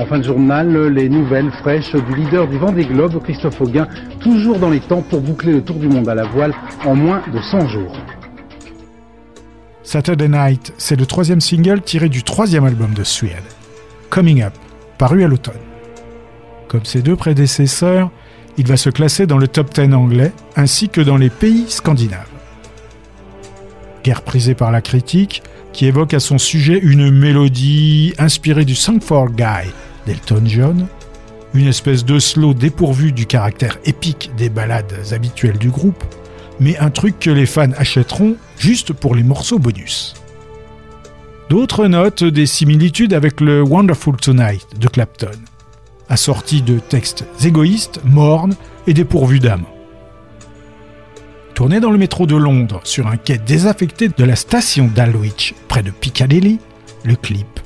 En 0.00 0.06
fin 0.06 0.18
de 0.18 0.24
journal, 0.24 0.86
les 0.94 1.10
nouvelles 1.10 1.50
fraîches 1.60 1.94
du 1.94 2.14
leader 2.16 2.48
du 2.48 2.56
Vendée 2.56 2.86
Globe, 2.86 3.22
Christophe 3.22 3.60
Auguin, 3.60 3.86
toujours 4.18 4.58
dans 4.58 4.70
les 4.70 4.80
temps 4.80 5.02
pour 5.02 5.20
boucler 5.20 5.52
le 5.52 5.62
tour 5.62 5.76
du 5.76 5.88
monde 5.88 6.08
à 6.08 6.14
la 6.14 6.24
voile 6.24 6.54
en 6.86 6.94
moins 6.94 7.22
de 7.30 7.38
100 7.38 7.68
jours. 7.68 7.92
Saturday 9.82 10.28
Night, 10.28 10.72
c'est 10.78 10.98
le 10.98 11.04
troisième 11.04 11.42
single 11.42 11.82
tiré 11.82 12.08
du 12.08 12.22
troisième 12.22 12.64
album 12.64 12.94
de 12.94 13.04
Suede, 13.04 13.44
Coming 14.08 14.42
Up, 14.42 14.54
paru 14.96 15.22
à 15.22 15.28
l'automne. 15.28 15.60
Comme 16.66 16.86
ses 16.86 17.02
deux 17.02 17.16
prédécesseurs, 17.16 18.10
il 18.56 18.66
va 18.66 18.78
se 18.78 18.88
classer 18.88 19.26
dans 19.26 19.36
le 19.36 19.48
top 19.48 19.74
10 19.74 19.92
anglais 19.92 20.32
ainsi 20.56 20.88
que 20.88 21.02
dans 21.02 21.18
les 21.18 21.28
pays 21.28 21.66
scandinaves. 21.68 22.26
Guerre 24.02 24.22
prisée 24.22 24.54
par 24.54 24.70
la 24.70 24.80
critique, 24.80 25.42
qui 25.74 25.84
évoque 25.84 26.14
à 26.14 26.20
son 26.20 26.38
sujet 26.38 26.78
une 26.82 27.10
mélodie 27.10 28.14
inspirée 28.18 28.64
du 28.64 28.74
Song 28.74 29.02
for 29.02 29.28
Guy 29.28 29.70
d'Elton 30.06 30.42
John, 30.46 30.86
une 31.54 31.66
espèce 31.66 32.04
de 32.04 32.18
slow 32.18 32.54
dépourvu 32.54 33.12
du 33.12 33.26
caractère 33.26 33.78
épique 33.84 34.30
des 34.36 34.48
ballades 34.48 34.94
habituelles 35.12 35.58
du 35.58 35.70
groupe, 35.70 36.04
mais 36.60 36.78
un 36.78 36.90
truc 36.90 37.18
que 37.18 37.30
les 37.30 37.46
fans 37.46 37.72
achèteront 37.76 38.36
juste 38.58 38.92
pour 38.92 39.14
les 39.14 39.22
morceaux 39.22 39.58
bonus. 39.58 40.14
D'autres 41.48 41.88
notent 41.88 42.22
des 42.22 42.46
similitudes 42.46 43.12
avec 43.12 43.40
le 43.40 43.62
Wonderful 43.62 44.16
Tonight 44.16 44.78
de 44.78 44.86
Clapton, 44.86 45.30
assorti 46.08 46.62
de 46.62 46.78
textes 46.78 47.24
égoïstes, 47.42 48.00
mornes 48.04 48.54
et 48.86 48.94
dépourvus 48.94 49.40
d'âme. 49.40 49.64
Tourné 51.54 51.80
dans 51.80 51.90
le 51.90 51.98
métro 51.98 52.26
de 52.26 52.36
Londres 52.36 52.80
sur 52.84 53.08
un 53.08 53.16
quai 53.16 53.38
désaffecté 53.38 54.08
de 54.08 54.24
la 54.24 54.36
station 54.36 54.88
d'Alwich 54.94 55.54
près 55.68 55.82
de 55.82 55.90
Piccadilly, 55.90 56.58
le 57.04 57.16
clip, 57.16 57.60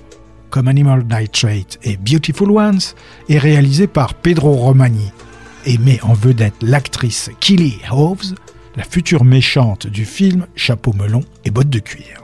comme 0.54 0.68
Animal 0.68 1.04
Nitrate 1.10 1.80
et 1.82 1.96
Beautiful 1.96 2.52
Ones, 2.52 2.78
est 3.28 3.38
réalisé 3.38 3.88
par 3.88 4.14
Pedro 4.14 4.52
Romani 4.52 5.10
et 5.66 5.78
met 5.78 6.00
en 6.04 6.12
vedette 6.12 6.54
l'actrice 6.62 7.28
Killy 7.40 7.80
Hoves, 7.90 8.36
la 8.76 8.84
future 8.84 9.24
méchante 9.24 9.88
du 9.88 10.04
film 10.04 10.46
Chapeau 10.54 10.92
melon 10.92 11.22
et 11.44 11.50
bottes 11.50 11.70
de 11.70 11.80
cuir. 11.80 12.23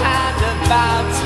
hand 0.00 0.66
about 0.66 1.25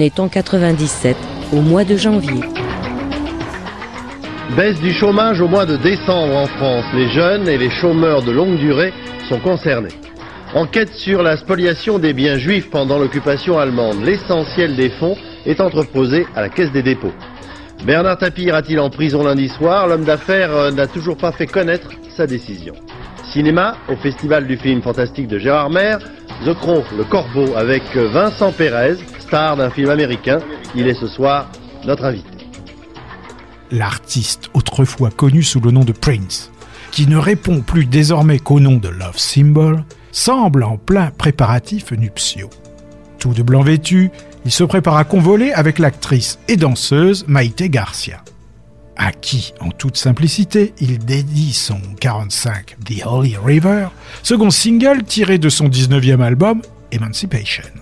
Est 0.00 0.18
en 0.18 0.28
97, 0.28 1.14
au 1.52 1.60
mois 1.60 1.84
de 1.84 1.94
janvier. 1.94 2.40
Baisse 4.56 4.80
du 4.80 4.92
chômage 4.92 5.40
au 5.42 5.48
mois 5.48 5.66
de 5.66 5.76
décembre 5.76 6.36
en 6.36 6.46
France. 6.46 6.86
Les 6.94 7.08
jeunes 7.08 7.46
et 7.46 7.58
les 7.58 7.68
chômeurs 7.68 8.22
de 8.22 8.30
longue 8.32 8.56
durée 8.56 8.94
sont 9.28 9.40
concernés. 9.40 9.92
Enquête 10.54 10.94
sur 10.94 11.22
la 11.22 11.36
spoliation 11.36 11.98
des 11.98 12.14
biens 12.14 12.38
juifs 12.38 12.70
pendant 12.70 12.98
l'occupation 12.98 13.58
allemande. 13.58 14.02
L'essentiel 14.02 14.74
des 14.74 14.88
fonds 14.88 15.16
est 15.44 15.60
entreposé 15.60 16.26
à 16.34 16.40
la 16.40 16.48
Caisse 16.48 16.72
des 16.72 16.82
dépôts. 16.82 17.12
Bernard 17.84 18.18
Tapie 18.18 18.44
ira-t-il 18.44 18.80
en 18.80 18.88
prison 18.88 19.22
lundi 19.22 19.48
soir? 19.48 19.86
L'homme 19.86 20.04
d'affaires 20.04 20.54
euh, 20.54 20.70
n'a 20.70 20.86
toujours 20.86 21.16
pas 21.16 21.32
fait 21.32 21.46
connaître 21.46 21.90
sa 22.16 22.26
décision. 22.26 22.74
Cinéma, 23.32 23.76
au 23.88 23.96
Festival 23.96 24.46
du 24.46 24.56
film 24.56 24.82
fantastique 24.82 25.28
de 25.28 25.38
Gérard 25.38 25.70
Maire, 25.70 25.98
The 26.44 26.54
Crow, 26.54 26.82
le 26.96 27.04
corbeau 27.04 27.54
avec 27.54 27.82
euh, 27.96 28.08
Vincent 28.08 28.50
Pérez, 28.50 28.96
star 29.30 29.56
d'un 29.56 29.70
film 29.70 29.90
américain. 29.90 30.40
Il 30.74 30.88
est 30.88 31.00
ce 31.00 31.06
soir 31.06 31.48
notre 31.84 32.04
invité. 32.04 32.48
L'artiste 33.70 34.50
autrefois 34.54 35.10
connu 35.10 35.44
sous 35.44 35.60
le 35.60 35.70
nom 35.70 35.84
de 35.84 35.92
Prince, 35.92 36.50
qui 36.90 37.06
ne 37.06 37.16
répond 37.16 37.60
plus 37.60 37.86
désormais 37.86 38.40
qu'au 38.40 38.58
nom 38.58 38.76
de 38.76 38.88
Love 38.88 39.18
Symbol, 39.18 39.84
semble 40.10 40.64
en 40.64 40.76
plein 40.76 41.12
préparatif 41.12 41.92
nuptiaux. 41.92 42.50
Tout 43.20 43.32
de 43.32 43.44
blanc 43.44 43.62
vêtu, 43.62 44.10
il 44.44 44.50
se 44.50 44.64
prépare 44.64 44.96
à 44.96 45.04
convoler 45.04 45.52
avec 45.52 45.78
l'actrice 45.78 46.40
et 46.48 46.56
danseuse 46.56 47.24
Maite 47.28 47.62
Garcia, 47.62 48.24
à 48.96 49.12
qui, 49.12 49.52
en 49.60 49.70
toute 49.70 49.96
simplicité, 49.96 50.74
il 50.80 50.98
dédie 50.98 51.52
son 51.52 51.78
45 52.00 52.78
The 52.84 53.06
Holy 53.06 53.36
River, 53.36 53.86
second 54.24 54.50
single 54.50 55.04
tiré 55.04 55.38
de 55.38 55.48
son 55.48 55.68
19e 55.68 56.20
album 56.20 56.62
Emancipation. 56.90 57.79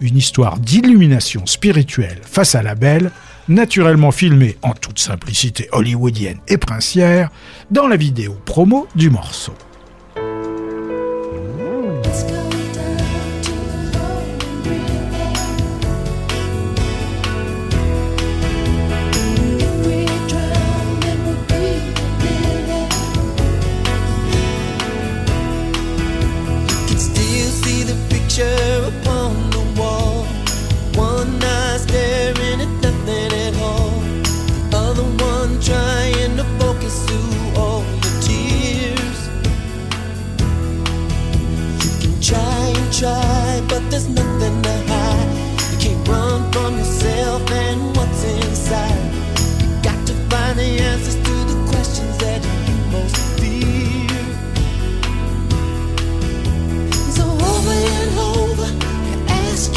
Une 0.00 0.16
histoire 0.16 0.58
d'illumination 0.58 1.44
spirituelle 1.46 2.20
face 2.22 2.54
à 2.54 2.62
la 2.62 2.74
belle, 2.74 3.10
naturellement 3.48 4.12
filmée 4.12 4.56
en 4.62 4.72
toute 4.72 4.98
simplicité 4.98 5.68
hollywoodienne 5.72 6.38
et 6.46 6.58
princière, 6.58 7.30
dans 7.70 7.88
la 7.88 7.96
vidéo 7.96 8.36
promo 8.44 8.86
du 8.94 9.10
morceau. 9.10 9.54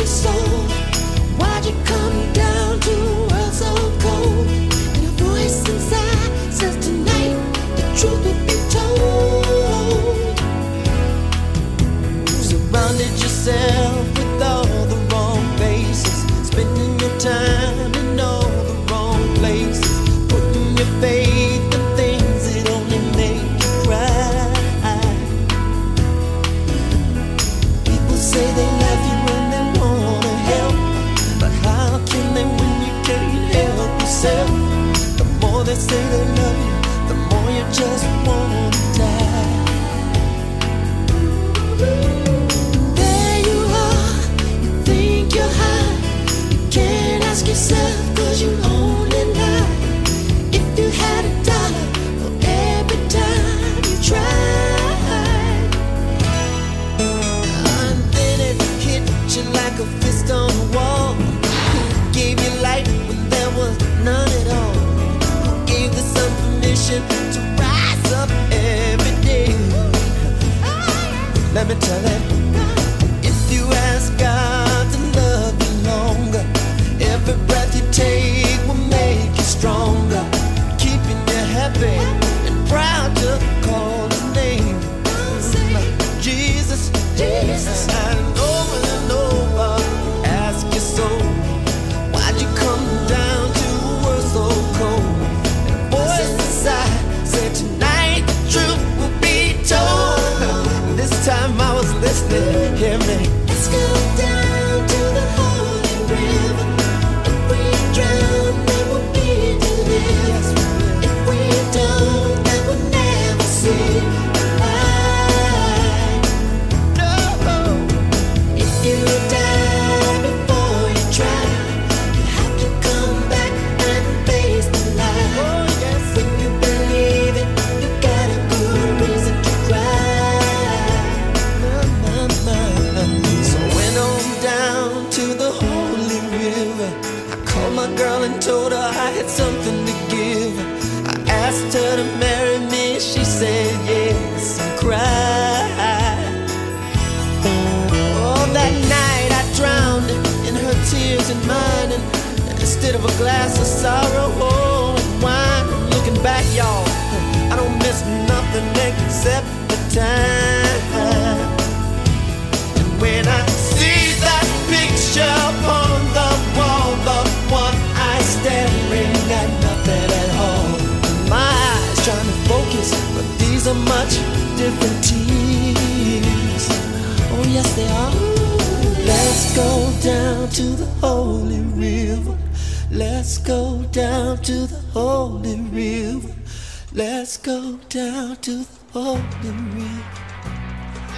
your 0.02 0.08
soul. 0.08 0.34
Why'd 1.38 1.66
you 1.66 1.76
come 1.86 2.34
down? 2.34 2.41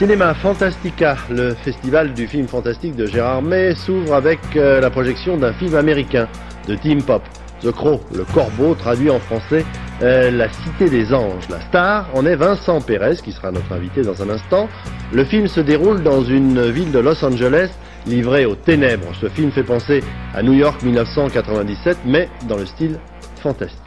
Cinéma 0.04 0.34
Fantastica, 0.34 1.16
le 1.30 1.54
festival 1.54 2.14
du 2.14 2.28
film 2.28 2.46
fantastique 2.46 2.94
de 2.98 3.06
Gérard 3.06 3.42
May, 3.42 3.74
s'ouvre 3.74 4.16
avec 4.16 4.40
euh, 4.58 4.82
la 4.82 4.90
projection 4.90 5.38
d'un 5.38 5.54
film 5.54 5.76
américain 5.76 6.28
de 6.68 6.76
Tim 6.76 7.00
Pop, 7.00 7.24
The 7.62 7.72
Crow, 7.72 8.02
le 8.14 8.26
corbeau, 8.26 8.76
traduit 8.76 9.10
en 9.10 9.20
français 9.20 9.64
euh, 10.02 10.30
La 10.30 10.50
Cité 10.52 10.90
des 10.90 11.14
Anges. 11.14 11.48
La 11.50 11.62
star 11.62 12.10
en 12.14 12.26
est 12.26 12.36
Vincent 12.36 12.82
Pérez, 12.82 13.16
qui 13.24 13.32
sera 13.32 13.52
notre 13.52 13.72
invité 13.72 14.02
dans 14.02 14.22
un 14.22 14.30
instant. 14.30 14.68
Le 15.14 15.24
film 15.24 15.48
se 15.48 15.62
déroule 15.62 16.04
dans 16.04 16.22
une 16.22 16.70
ville 16.70 16.92
de 16.92 17.00
Los 17.00 17.24
Angeles 17.24 17.70
livrée 18.06 18.46
aux 18.46 18.56
ténèbres. 18.56 19.14
Ce 19.22 19.30
film 19.30 19.52
fait 19.52 19.64
penser 19.64 20.04
à 20.36 20.44
New 20.44 20.54
York 20.54 20.84
1997, 20.84 22.00
mais 22.06 22.28
dans 22.50 22.58
le 22.58 22.66
style 22.66 23.00
fantastique. 23.42 23.80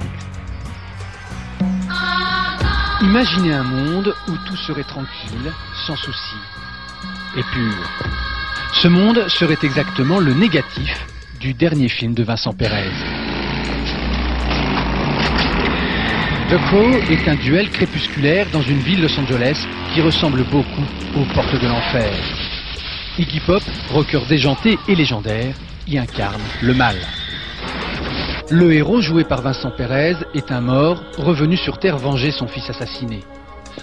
Imaginez 3.02 3.52
un 3.52 3.62
monde 3.62 4.14
où 4.28 4.32
tout 4.48 4.56
serait 4.56 4.82
tranquille, 4.82 5.52
sans 5.86 5.96
souci 5.96 6.34
et 7.36 7.42
pur. 7.42 7.74
Ce 8.72 8.88
monde 8.88 9.28
serait 9.28 9.58
exactement 9.62 10.18
le 10.18 10.34
négatif 10.34 11.06
du 11.38 11.54
dernier 11.54 11.88
film 11.88 12.12
de 12.12 12.24
Vincent 12.24 12.52
Pérez. 12.52 12.90
The 16.50 16.58
Crow 16.66 16.90
est 17.10 17.28
un 17.28 17.36
duel 17.36 17.70
crépusculaire 17.70 18.48
dans 18.52 18.62
une 18.62 18.78
ville 18.78 19.00
Los 19.00 19.16
Angeles 19.18 19.64
qui 19.94 20.00
ressemble 20.00 20.42
beaucoup 20.44 20.86
aux 21.14 21.34
portes 21.34 21.60
de 21.60 21.68
l'enfer. 21.68 22.12
Iggy 23.18 23.40
Pop, 23.40 23.62
rocker 23.90 24.26
déjanté 24.28 24.78
et 24.88 24.94
légendaire, 24.96 25.54
y 25.86 25.98
incarne 25.98 26.42
le 26.62 26.74
mal. 26.74 26.96
Le 28.50 28.72
héros 28.72 29.00
joué 29.00 29.22
par 29.22 29.40
Vincent 29.40 29.70
Pérez 29.70 30.16
est 30.34 30.50
un 30.50 30.60
mort 30.60 31.00
revenu 31.16 31.56
sur 31.56 31.78
Terre 31.78 31.98
venger 31.98 32.32
son 32.32 32.48
fils 32.48 32.68
assassiné. 32.70 33.22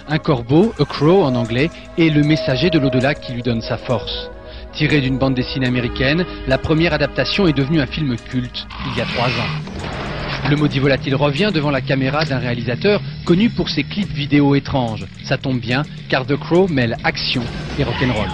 Un 0.08 0.18
corbeau, 0.18 0.72
a 0.78 0.84
crow 0.84 1.22
en 1.22 1.34
anglais, 1.34 1.70
est 1.98 2.10
le 2.10 2.22
messager 2.22 2.70
de 2.70 2.78
l'au-delà 2.78 3.14
qui 3.14 3.32
lui 3.32 3.42
donne 3.42 3.62
sa 3.62 3.76
force. 3.76 4.30
Tiré 4.72 5.00
d'une 5.00 5.18
bande 5.18 5.34
dessinée 5.34 5.66
américaine, 5.66 6.24
la 6.46 6.58
première 6.58 6.92
adaptation 6.92 7.46
est 7.46 7.52
devenue 7.52 7.80
un 7.80 7.86
film 7.86 8.16
culte 8.16 8.66
il 8.90 8.98
y 8.98 9.00
a 9.00 9.04
trois 9.04 9.28
ans. 9.28 10.50
Le 10.50 10.56
maudit 10.56 10.78
volatile 10.78 11.14
revient 11.14 11.50
devant 11.54 11.70
la 11.70 11.80
caméra 11.80 12.24
d'un 12.24 12.38
réalisateur 12.38 13.00
connu 13.24 13.48
pour 13.48 13.70
ses 13.70 13.84
clips 13.84 14.12
vidéo 14.12 14.54
étranges. 14.54 15.06
Ça 15.24 15.38
tombe 15.38 15.58
bien, 15.58 15.84
car 16.08 16.26
The 16.26 16.36
Crow 16.36 16.68
mêle 16.68 16.96
action 17.02 17.42
et 17.78 17.84
rock'n'roll. 17.84 18.28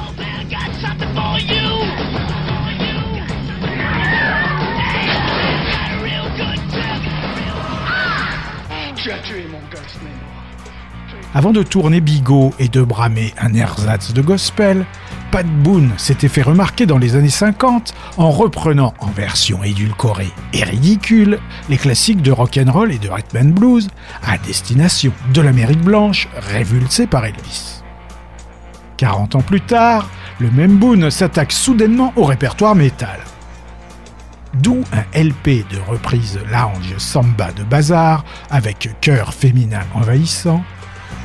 Avant 11.32 11.52
de 11.52 11.62
tourner 11.62 12.00
Bigot 12.00 12.52
et 12.58 12.66
de 12.66 12.82
bramer 12.82 13.32
un 13.38 13.54
ersatz 13.54 14.12
de 14.12 14.20
gospel, 14.20 14.84
Pat 15.30 15.46
Boone 15.46 15.92
s'était 15.96 16.26
fait 16.26 16.42
remarquer 16.42 16.86
dans 16.86 16.98
les 16.98 17.14
années 17.14 17.28
50 17.28 17.94
en 18.16 18.32
reprenant 18.32 18.94
en 18.98 19.06
version 19.06 19.62
édulcorée 19.62 20.32
et 20.52 20.64
ridicule 20.64 21.38
les 21.68 21.76
classiques 21.76 22.20
de 22.20 22.32
rock'n'roll 22.32 22.90
et 22.90 22.98
de 22.98 23.08
rhythm 23.08 23.52
blues 23.52 23.86
à 24.26 24.38
destination 24.38 25.12
de 25.32 25.40
l'Amérique 25.40 25.82
blanche 25.82 26.28
révulsée 26.36 27.06
par 27.06 27.24
Elvis. 27.24 27.84
40 28.96 29.36
ans 29.36 29.42
plus 29.42 29.60
tard, 29.60 30.10
le 30.40 30.50
même 30.50 30.78
Boone 30.78 31.12
s'attaque 31.12 31.52
soudainement 31.52 32.12
au 32.16 32.24
répertoire 32.24 32.74
métal. 32.74 33.20
D'où 34.54 34.82
un 34.92 35.04
LP 35.16 35.64
de 35.70 35.78
reprise 35.88 36.40
lounge 36.50 36.98
samba 36.98 37.52
de 37.52 37.62
bazar 37.62 38.24
avec 38.50 38.90
chœur 39.00 39.32
féminin 39.32 39.82
envahissant, 39.94 40.64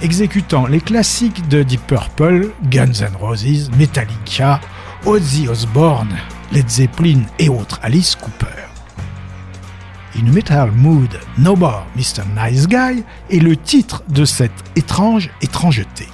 exécutant 0.02 0.68
les 0.68 0.82
classiques 0.82 1.48
de 1.48 1.64
Deep 1.64 1.82
Purple, 1.88 2.52
Guns 2.70 3.02
N' 3.02 3.16
Roses, 3.20 3.70
Metallica, 3.78 4.60
Ozzy 5.06 5.48
Osbourne, 5.48 6.16
Led 6.52 6.70
Zeppelin 6.70 7.22
et 7.40 7.50
autres 7.50 7.80
Alice 7.84 8.16
Cooper. 8.16 8.46
In 10.18 10.32
Metal 10.32 10.72
Mood, 10.72 11.20
No 11.38 11.56
More 11.56 11.86
Mr. 11.96 12.24
Nice 12.36 12.68
Guy 12.68 13.04
est 13.30 13.40
le 13.40 13.56
titre 13.58 14.04
de 14.08 14.24
cette 14.24 14.64
étrange 14.76 15.30
étrangeté. 15.42 16.08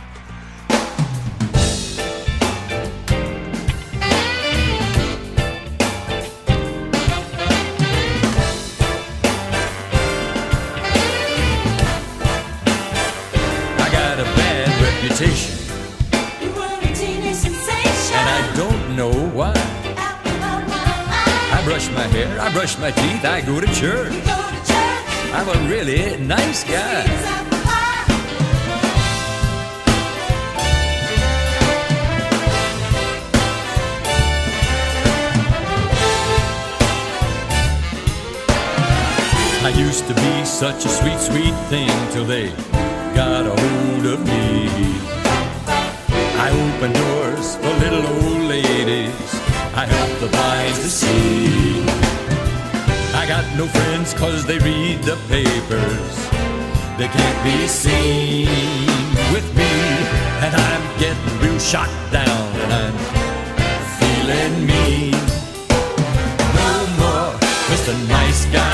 Brush 22.62 22.78
my 22.78 22.92
teeth, 22.92 23.26
I 23.26 23.42
go 23.42 23.60
to 23.60 23.66
church. 23.74 24.14
I'm 25.34 25.50
a 25.50 25.68
really 25.68 26.16
nice 26.18 26.64
guy. 26.64 27.06
I 39.64 39.70
used 39.76 40.06
to 40.06 40.14
be 40.14 40.46
such 40.46 40.86
a 40.86 40.90
sweet, 40.90 41.18
sweet 41.18 41.56
thing 41.72 41.90
till 42.12 42.26
they 42.26 42.50
got 43.16 43.48
a 43.48 43.56
hold 43.60 44.06
of 44.06 44.20
me. 44.24 44.70
I 46.38 46.50
open 46.68 46.94
doors 46.94 47.56
for 47.56 47.74
little 47.84 48.06
old 48.06 48.44
ladies. 48.44 49.34
I 49.74 49.88
help 49.88 50.20
the 50.20 50.28
blind 50.28 50.76
to 50.76 50.90
see. 50.90 51.72
Got 53.32 53.56
no 53.56 53.66
friends 53.66 54.14
cause 54.14 54.46
they 54.46 54.60
read 54.60 55.04
the 55.04 55.16
papers. 55.30 56.16
They 56.98 57.08
can't 57.08 57.44
be 57.46 57.66
seen 57.66 58.50
with 59.32 59.48
me. 59.56 59.72
And 60.44 60.54
I'm 60.54 61.00
getting 61.00 61.40
real 61.40 61.58
shot 61.58 61.88
down 62.12 62.28
and 62.28 62.74
I'm 62.74 62.98
feeling 64.02 64.66
mean. 64.68 65.12
No 66.60 66.72
more 67.00 67.32
Mr. 67.72 67.96
Nice 68.10 68.44
Guy. 68.48 68.71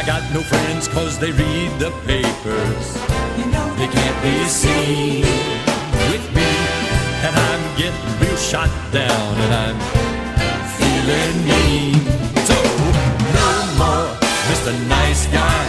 I 0.00 0.06
got 0.06 0.22
no 0.32 0.40
friends 0.40 0.88
cause 0.88 1.18
they 1.18 1.30
read 1.30 1.72
the 1.78 1.90
papers. 2.08 2.86
They 3.76 3.86
can't 3.86 4.22
be 4.22 4.44
seen 4.48 5.24
with 6.08 6.24
me. 6.34 6.50
And 7.20 7.36
I'm 7.36 7.76
getting 7.76 8.08
real 8.18 8.36
shot 8.38 8.70
down 8.92 9.32
and 9.44 9.52
I'm 9.52 9.78
feeling 10.80 11.36
mean. 11.44 12.00
So, 12.48 12.56
no 13.36 13.50
more 13.76 14.08
Mr. 14.48 14.72
Nice 14.88 15.26
Guy. 15.26 15.64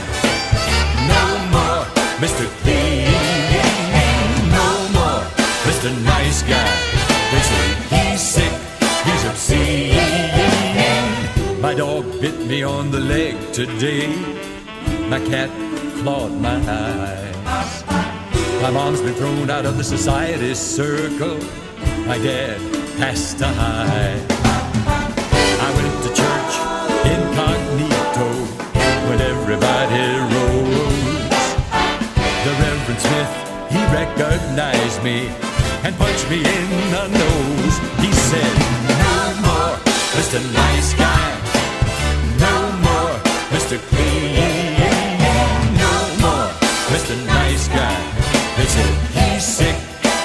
No 1.12 1.24
more 1.52 1.84
Mr. 2.24 2.48
Clean. 2.64 3.12
No 4.48 4.70
more 4.96 5.24
Mr. 5.68 5.92
Nice 6.06 6.42
Guy. 6.44 6.91
Bit 12.22 12.40
me 12.46 12.62
on 12.62 12.92
the 12.92 13.00
leg 13.00 13.36
today. 13.52 14.08
My 15.10 15.20
cat 15.26 15.50
clawed 15.98 16.34
my 16.34 16.56
eye. 16.70 17.32
My 18.62 18.70
mom's 18.70 19.02
been 19.02 19.16
thrown 19.16 19.50
out 19.50 19.66
of 19.66 19.76
the 19.78 19.84
society 19.84 20.54
circle. 20.54 21.40
My 22.06 22.20
dad 22.20 22.60
passed 23.00 23.42
a 23.42 23.48
high. 23.48 24.22
I 25.66 25.70
went 25.78 25.96
to 26.06 26.10
church 26.22 26.54
incognito 27.10 28.30
when 29.08 29.20
everybody 29.34 30.06
rose. 30.34 31.48
The 32.46 32.54
Reverend 32.62 33.02
Smith, 33.02 33.34
he 33.74 33.82
recognized 33.98 35.04
me 35.04 35.28
and 35.84 35.98
punched 35.98 36.30
me 36.30 36.38
in 36.38 36.68
the 36.96 37.08
nose. 37.22 37.76
He 38.06 38.12
said, 38.30 38.54
No 39.02 39.16
more, 39.42 39.76
Mr. 40.14 40.38
Nice 40.54 40.94
Guy. 40.94 41.51
Mr. 43.72 43.80
Clean 43.88 44.36
no 45.80 45.96
more, 46.20 46.52
Mr. 46.92 47.16
Nice 47.26 47.70
Guy. 47.70 48.00
They 48.58 48.66
said 48.66 48.92
he's 49.16 49.46
sick, 49.46 49.76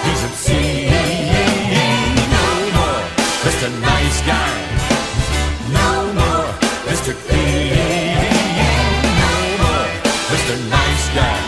he's 0.02 0.24
obscene 0.24 0.90
no 2.34 2.46
more, 2.74 3.02
Mr. 3.46 3.70
Nice 3.80 4.20
Guy. 4.26 4.50
No 5.70 6.12
more, 6.18 6.50
Mr. 6.90 7.14
Clean 7.14 7.70
no 9.22 9.32
more, 9.62 9.90
Mr. 10.32 10.54
Nice 10.68 11.08
Guy. 11.14 11.38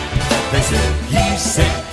They 0.53 0.61
said 0.61 0.93
he's 1.11 1.41
sick. 1.41 1.88